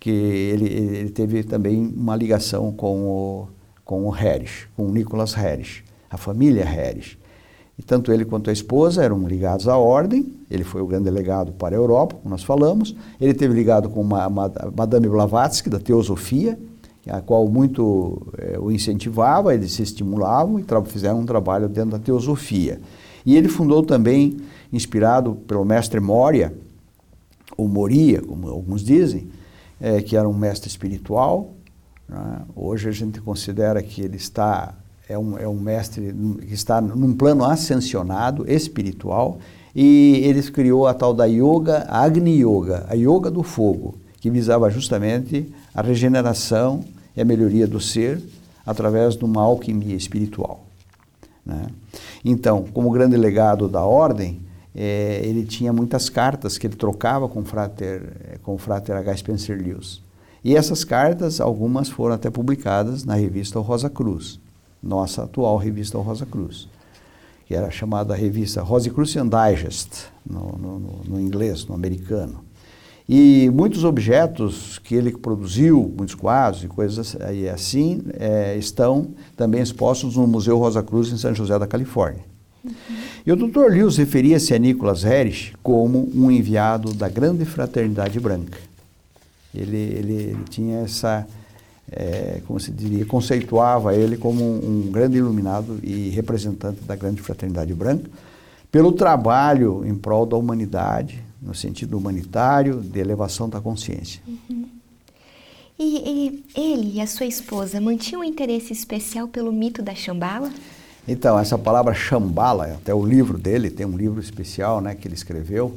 que 0.00 0.08
ele, 0.08 0.72
ele 0.72 1.10
teve 1.10 1.44
também 1.44 1.92
uma 1.94 2.16
ligação 2.16 2.72
com 2.72 3.04
o, 3.04 3.48
com 3.84 4.06
o 4.06 4.08
Harris, 4.08 4.68
com 4.74 4.86
o 4.86 4.90
Nicholas 4.90 5.34
Harris, 5.34 5.82
a 6.08 6.16
família 6.16 6.64
Harris. 6.64 7.18
E 7.78 7.82
tanto 7.82 8.12
ele 8.12 8.24
quanto 8.24 8.50
a 8.50 8.52
esposa 8.52 9.02
eram 9.02 9.26
ligados 9.26 9.66
à 9.66 9.76
ordem, 9.76 10.34
ele 10.50 10.62
foi 10.62 10.82
o 10.82 10.86
grande 10.86 11.04
delegado 11.04 11.52
para 11.52 11.74
a 11.74 11.78
Europa, 11.78 12.16
como 12.16 12.30
nós 12.30 12.44
falamos. 12.44 12.94
Ele 13.20 13.32
teve 13.32 13.54
ligado 13.54 13.88
com 13.88 14.00
uma, 14.00 14.26
uma 14.26 14.52
Madame 14.76 15.08
Blavatsky, 15.08 15.70
da 15.70 15.78
Teosofia, 15.78 16.58
a 17.08 17.20
qual 17.20 17.48
muito 17.48 18.22
eh, 18.38 18.58
o 18.60 18.70
incentivava, 18.70 19.54
eles 19.54 19.72
se 19.72 19.82
estimulavam 19.82 20.60
e 20.60 20.64
fizeram 20.86 21.20
um 21.20 21.26
trabalho 21.26 21.68
dentro 21.68 21.92
da 21.92 21.98
Teosofia. 21.98 22.80
E 23.24 23.36
ele 23.36 23.48
fundou 23.48 23.82
também, 23.82 24.36
inspirado 24.72 25.34
pelo 25.34 25.64
mestre 25.64 25.98
Moria, 25.98 26.54
ou 27.56 27.66
Moria, 27.66 28.20
como 28.22 28.48
alguns 28.48 28.82
dizem, 28.82 29.28
eh, 29.80 30.00
que 30.02 30.16
era 30.16 30.28
um 30.28 30.34
mestre 30.34 30.68
espiritual. 30.68 31.54
Né? 32.08 32.42
Hoje 32.54 32.88
a 32.88 32.92
gente 32.92 33.20
considera 33.20 33.82
que 33.82 34.02
ele 34.02 34.16
está 34.16 34.74
é 35.12 35.18
um, 35.18 35.38
é 35.38 35.46
um 35.46 35.58
mestre 35.58 36.14
que 36.46 36.54
está 36.54 36.80
num 36.80 37.14
plano 37.14 37.44
ascensionado, 37.44 38.50
espiritual, 38.50 39.38
e 39.74 40.22
ele 40.24 40.42
criou 40.50 40.86
a 40.86 40.94
tal 40.94 41.14
da 41.14 41.26
Yoga, 41.26 41.86
Agni 41.88 42.42
Yoga, 42.42 42.86
a 42.88 42.94
Yoga 42.94 43.30
do 43.30 43.42
fogo, 43.42 43.94
que 44.20 44.30
visava 44.30 44.70
justamente 44.70 45.46
a 45.74 45.82
regeneração 45.82 46.84
e 47.16 47.20
a 47.20 47.24
melhoria 47.24 47.66
do 47.66 47.80
ser 47.80 48.22
através 48.64 49.16
de 49.16 49.24
uma 49.24 49.42
alquimia 49.42 49.94
espiritual. 49.94 50.64
Né? 51.44 51.66
Então, 52.24 52.64
como 52.72 52.90
grande 52.90 53.16
legado 53.16 53.68
da 53.68 53.84
ordem, 53.84 54.40
é, 54.74 55.20
ele 55.24 55.44
tinha 55.44 55.72
muitas 55.72 56.08
cartas 56.08 56.56
que 56.56 56.66
ele 56.66 56.76
trocava 56.76 57.28
com 57.28 57.40
o 57.40 57.44
frater, 57.44 58.38
com 58.42 58.56
frater 58.56 58.96
H. 58.96 59.18
Spencer 59.18 59.60
Lewis. 59.62 60.00
E 60.44 60.56
essas 60.56 60.84
cartas, 60.84 61.40
algumas 61.40 61.88
foram 61.88 62.14
até 62.14 62.30
publicadas 62.30 63.04
na 63.04 63.14
revista 63.14 63.58
Rosa 63.60 63.90
Cruz 63.90 64.40
nossa 64.82 65.24
atual 65.24 65.56
revista 65.56 65.98
Rosa 65.98 66.26
Cruz, 66.26 66.68
que 67.46 67.54
era 67.54 67.70
chamada 67.70 68.14
revista 68.14 68.62
Rosicrucian 68.62 69.28
Digest, 69.28 70.06
no, 70.28 70.58
no, 70.58 70.78
no, 71.08 71.20
inglês, 71.20 71.66
no 71.66 71.74
americano. 71.74 72.44
E 73.08 73.50
muitos 73.52 73.84
objetos 73.84 74.78
que 74.78 74.94
ele 74.94 75.12
produziu, 75.12 75.92
muitos 75.96 76.14
quadros 76.14 76.64
e 76.64 76.68
coisas 76.68 77.16
assim, 77.52 78.02
é, 78.18 78.56
estão 78.56 79.08
também 79.36 79.60
expostos 79.60 80.16
no 80.16 80.26
Museu 80.26 80.56
Rosa 80.58 80.82
Cruz, 80.82 81.12
em 81.12 81.18
São 81.18 81.34
José 81.34 81.58
da 81.58 81.66
Califórnia. 81.66 82.24
Uhum. 82.64 82.72
E 83.26 83.32
o 83.32 83.36
Dr. 83.36 83.70
Lewis 83.70 83.96
referia-se 83.96 84.54
a 84.54 84.58
Nicholas 84.58 85.02
Harris 85.02 85.52
como 85.62 86.10
um 86.14 86.30
enviado 86.30 86.92
da 86.94 87.08
grande 87.08 87.44
fraternidade 87.44 88.18
branca. 88.18 88.58
Ele, 89.54 89.76
ele, 89.76 90.12
ele 90.14 90.44
tinha 90.48 90.80
essa 90.80 91.26
é, 91.90 92.40
como 92.46 92.60
se 92.60 92.70
diria, 92.70 93.04
conceituava 93.04 93.94
ele 93.94 94.16
como 94.16 94.42
um, 94.42 94.86
um, 94.86 94.90
grande 94.92 95.18
iluminado 95.18 95.78
e 95.82 96.08
representante 96.10 96.80
da 96.82 96.94
grande 96.94 97.20
fraternidade 97.20 97.74
branca, 97.74 98.08
pelo 98.70 98.92
trabalho 98.92 99.84
em 99.84 99.94
prol 99.94 100.24
da 100.24 100.36
humanidade, 100.36 101.22
no 101.40 101.54
sentido 101.54 101.98
humanitário, 101.98 102.80
de 102.80 102.98
elevação 102.98 103.48
da 103.48 103.60
consciência. 103.60 104.22
Uhum. 104.26 104.66
E, 105.78 106.44
e, 106.54 106.60
ele 106.60 106.92
e 106.94 107.00
a 107.00 107.06
sua 107.06 107.26
esposa 107.26 107.80
mantinham 107.80 108.20
um 108.20 108.24
interesse 108.24 108.72
especial 108.72 109.26
pelo 109.26 109.52
mito 109.52 109.82
da 109.82 109.94
Shambhala? 109.94 110.50
Então, 111.06 111.38
essa 111.38 111.58
palavra 111.58 111.92
Shambhala, 111.92 112.66
até 112.74 112.94
o 112.94 113.04
livro 113.04 113.36
dele, 113.36 113.68
tem 113.68 113.84
um 113.84 113.96
livro 113.96 114.20
especial 114.20 114.80
né, 114.80 114.94
que 114.94 115.08
ele 115.08 115.14
escreveu, 115.14 115.76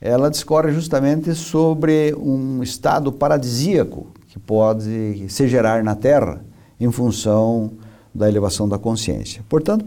ela 0.00 0.30
discorre 0.30 0.72
justamente 0.72 1.34
sobre 1.34 2.14
um 2.14 2.62
estado 2.62 3.12
paradisíaco 3.12 4.06
que 4.36 4.40
pode 4.40 5.26
se 5.30 5.48
gerar 5.48 5.82
na 5.82 5.94
Terra 5.94 6.44
em 6.78 6.92
função 6.92 7.72
da 8.14 8.28
elevação 8.28 8.68
da 8.68 8.78
consciência. 8.78 9.42
Portanto, 9.48 9.86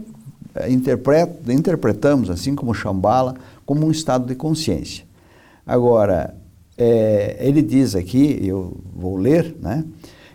eh, 0.56 0.68
interpretamos, 0.70 2.28
assim 2.28 2.56
como 2.56 2.74
Shambhala, 2.74 3.36
como 3.64 3.86
um 3.86 3.92
estado 3.92 4.26
de 4.26 4.34
consciência. 4.34 5.04
Agora, 5.64 6.34
é, 6.76 7.36
ele 7.38 7.62
diz 7.62 7.94
aqui, 7.94 8.40
eu 8.42 8.76
vou 8.92 9.16
ler, 9.16 9.54
né, 9.62 9.84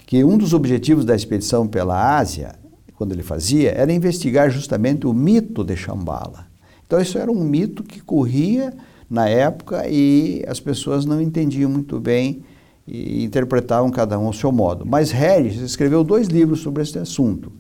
que 0.06 0.24
um 0.24 0.38
dos 0.38 0.54
objetivos 0.54 1.04
da 1.04 1.14
expedição 1.14 1.68
pela 1.68 2.18
Ásia 2.18 2.56
quando 2.96 3.12
ele 3.12 3.24
fazia, 3.24 3.72
era 3.72 3.92
investigar 3.92 4.50
justamente 4.50 5.06
o 5.06 5.14
mito 5.14 5.66
de 5.66 5.76
Shambhala. 5.76 6.48
Então 6.88 7.02
isso 7.02 7.18
era 7.18 7.30
um 7.30 7.44
mito 7.44 7.84
que 7.84 8.00
corria 8.00 8.74
na 9.10 9.28
época 9.28 9.86
e 9.90 10.44
as 10.48 10.62
pessoas 10.62 11.06
não 11.06 11.22
entendiam 11.22 11.70
muito 11.70 12.00
bem 12.00 12.42
e 12.88 13.24
interpretavam 13.24 13.90
cada 13.90 14.18
um 14.20 14.28
ao 14.28 14.34
seu 14.34 14.52
modo. 14.52 14.86
Mas 14.86 15.12
Harris 15.12 15.56
escreveu 15.58 16.04
dois 16.04 16.28
livros 16.28 16.60
sobre 16.60 16.84
esse 16.84 16.98
assunto. 17.00 17.52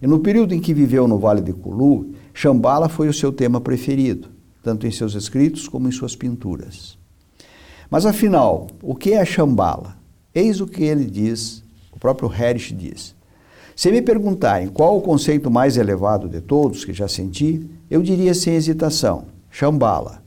E 0.00 0.06
no 0.06 0.18
período 0.18 0.52
em 0.52 0.60
que 0.60 0.74
viveu 0.74 1.06
no 1.06 1.18
Vale 1.18 1.40
de 1.40 1.52
Kulu, 1.52 2.12
Shambhala 2.34 2.88
foi 2.88 3.08
o 3.08 3.12
seu 3.12 3.32
tema 3.32 3.60
preferido, 3.60 4.28
tanto 4.62 4.86
em 4.86 4.90
seus 4.90 5.14
escritos 5.14 5.68
como 5.68 5.88
em 5.88 5.92
suas 5.92 6.16
pinturas. 6.16 6.98
Mas 7.88 8.04
afinal, 8.04 8.66
o 8.82 8.94
que 8.94 9.12
é 9.12 9.24
Shambhala? 9.24 9.96
Eis 10.34 10.60
o 10.60 10.66
que 10.66 10.82
ele 10.82 11.04
diz, 11.04 11.62
o 11.92 11.98
próprio 11.98 12.28
Harris 12.28 12.74
diz. 12.76 13.14
Se 13.76 13.90
me 13.92 14.02
perguntarem 14.02 14.68
qual 14.68 14.96
o 14.96 15.02
conceito 15.02 15.50
mais 15.50 15.76
elevado 15.76 16.28
de 16.28 16.40
todos 16.40 16.84
que 16.84 16.92
já 16.92 17.06
senti, 17.06 17.68
eu 17.90 18.02
diria 18.02 18.34
sem 18.34 18.54
hesitação: 18.54 19.24
Shambhala. 19.50 20.21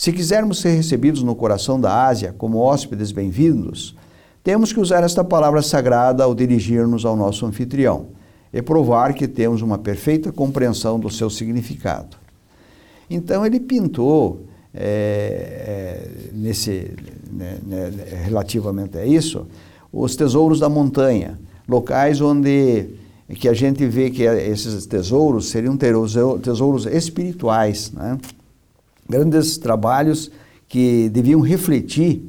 Se 0.00 0.12
quisermos 0.12 0.60
ser 0.60 0.70
recebidos 0.70 1.22
no 1.22 1.34
coração 1.34 1.78
da 1.78 2.06
Ásia 2.06 2.34
como 2.38 2.56
hóspedes 2.56 3.12
bem-vindos, 3.12 3.94
temos 4.42 4.72
que 4.72 4.80
usar 4.80 5.04
esta 5.04 5.22
palavra 5.22 5.60
sagrada 5.60 6.24
ao 6.24 6.34
dirigir-nos 6.34 7.04
ao 7.04 7.14
nosso 7.14 7.44
anfitrião 7.44 8.06
e 8.50 8.62
provar 8.62 9.12
que 9.12 9.28
temos 9.28 9.60
uma 9.60 9.76
perfeita 9.76 10.32
compreensão 10.32 10.98
do 10.98 11.10
seu 11.10 11.28
significado. 11.28 12.16
Então 13.10 13.44
ele 13.44 13.60
pintou 13.60 14.46
é, 14.72 14.88
é, 15.68 16.08
nesse, 16.32 16.94
né, 17.30 17.58
né, 17.66 17.92
relativamente 18.24 18.96
a 18.96 19.04
isso 19.04 19.46
os 19.92 20.16
tesouros 20.16 20.58
da 20.58 20.70
montanha, 20.70 21.38
locais 21.68 22.22
onde 22.22 22.86
que 23.34 23.46
a 23.46 23.52
gente 23.52 23.84
vê 23.86 24.08
que 24.08 24.22
esses 24.22 24.86
tesouros 24.86 25.50
seriam 25.50 25.76
tesouros 25.76 26.86
espirituais, 26.86 27.92
né? 27.92 28.16
Grandes 29.10 29.58
trabalhos 29.58 30.30
que 30.68 31.08
deviam 31.08 31.40
refletir 31.40 32.22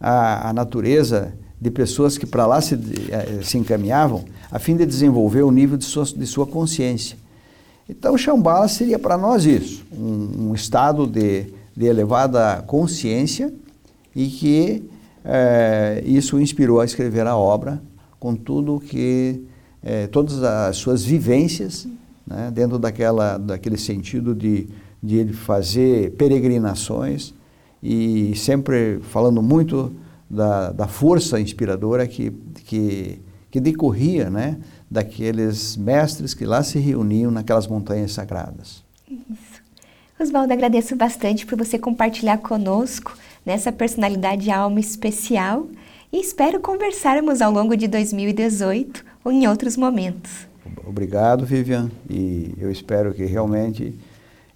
a, 0.00 0.50
a 0.50 0.52
natureza 0.52 1.34
de 1.60 1.70
pessoas 1.70 2.16
que 2.16 2.24
para 2.24 2.46
lá 2.46 2.60
se, 2.60 2.74
eh, 3.10 3.40
se 3.42 3.58
encaminhavam 3.58 4.24
a 4.50 4.58
fim 4.58 4.76
de 4.76 4.86
desenvolver 4.86 5.42
o 5.42 5.50
nível 5.50 5.76
de 5.76 5.84
sua, 5.84 6.04
de 6.04 6.26
sua 6.26 6.46
consciência. 6.46 7.18
Então, 7.88 8.16
Shambhala 8.16 8.68
seria 8.68 8.98
para 8.98 9.18
nós 9.18 9.44
isso, 9.44 9.84
um, 9.92 10.50
um 10.50 10.54
estado 10.54 11.06
de, 11.06 11.46
de, 11.76 11.86
elevada 11.86 12.62
consciência 12.66 13.52
e 14.14 14.26
que 14.28 14.88
é, 15.24 16.02
isso 16.06 16.38
inspirou 16.38 16.80
a 16.80 16.84
escrever 16.84 17.26
a 17.26 17.36
obra 17.36 17.82
com 18.20 18.36
tudo 18.36 18.78
que, 18.78 19.42
é, 19.82 20.06
todas 20.06 20.42
as 20.42 20.76
suas 20.76 21.02
vivências, 21.02 21.88
né, 22.26 22.50
dentro 22.52 22.78
daquela, 22.78 23.38
daquele 23.38 23.78
sentido 23.78 24.34
de, 24.34 24.68
de 25.02 25.16
ele 25.16 25.32
fazer 25.32 26.12
peregrinações 26.12 27.34
e 27.82 28.34
sempre 28.36 28.98
falando 29.02 29.42
muito 29.42 29.92
da, 30.28 30.72
da 30.72 30.86
força 30.86 31.40
inspiradora 31.40 32.06
que, 32.06 32.30
que, 32.64 33.20
que 33.50 33.60
decorria 33.60 34.28
né, 34.28 34.58
daqueles 34.90 35.76
mestres 35.76 36.34
que 36.34 36.44
lá 36.44 36.62
se 36.62 36.78
reuniam 36.78 37.30
naquelas 37.30 37.66
montanhas 37.66 38.12
sagradas. 38.12 38.84
Isso. 39.08 39.62
Oswaldo, 40.20 40.52
agradeço 40.52 40.96
bastante 40.96 41.46
por 41.46 41.56
você 41.56 41.78
compartilhar 41.78 42.38
conosco 42.38 43.16
nessa 43.46 43.70
personalidade 43.70 44.50
alma 44.50 44.80
especial 44.80 45.68
e 46.12 46.20
espero 46.20 46.58
conversarmos 46.60 47.40
ao 47.40 47.52
longo 47.52 47.76
de 47.76 47.86
2018 47.86 49.04
ou 49.24 49.30
em 49.30 49.46
outros 49.46 49.76
momentos. 49.76 50.48
Obrigado, 50.86 51.46
Vivian, 51.46 51.90
e 52.10 52.52
eu 52.58 52.70
espero 52.70 53.14
que 53.14 53.24
realmente 53.24 53.94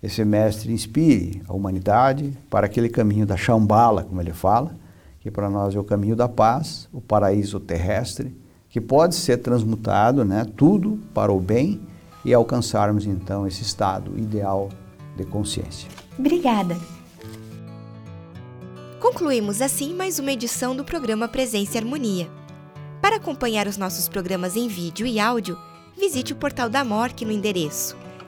esse 0.02 0.24
mestre 0.24 0.72
inspire 0.72 1.42
a 1.46 1.52
humanidade 1.52 2.36
para 2.50 2.66
aquele 2.66 2.88
caminho 2.88 3.24
da 3.24 3.36
Shambhala, 3.36 4.02
como 4.02 4.20
ele 4.20 4.32
fala, 4.32 4.74
que 5.20 5.30
para 5.30 5.48
nós 5.48 5.76
é 5.76 5.78
o 5.78 5.84
caminho 5.84 6.16
da 6.16 6.28
paz, 6.28 6.88
o 6.92 7.00
paraíso 7.00 7.60
terrestre, 7.60 8.36
que 8.68 8.80
pode 8.80 9.14
ser 9.14 9.36
transmutado, 9.36 10.24
né, 10.24 10.44
tudo 10.56 10.98
para 11.14 11.32
o 11.32 11.38
bem 11.38 11.80
e 12.24 12.34
alcançarmos 12.34 13.06
então 13.06 13.46
esse 13.46 13.62
estado 13.62 14.18
ideal 14.18 14.70
de 15.16 15.24
consciência. 15.24 15.88
Obrigada. 16.18 16.76
Concluímos 18.98 19.62
assim 19.62 19.94
mais 19.94 20.18
uma 20.18 20.32
edição 20.32 20.74
do 20.74 20.84
programa 20.84 21.28
Presença 21.28 21.76
e 21.76 21.78
Harmonia. 21.78 22.28
Para 23.00 23.16
acompanhar 23.16 23.68
os 23.68 23.76
nossos 23.76 24.08
programas 24.08 24.56
em 24.56 24.66
vídeo 24.66 25.06
e 25.06 25.20
áudio, 25.20 25.56
visite 25.96 26.32
o 26.32 26.36
portal 26.36 26.68
da 26.68 26.84
MORC 26.84 27.24
no 27.24 27.32
endereço 27.32 28.01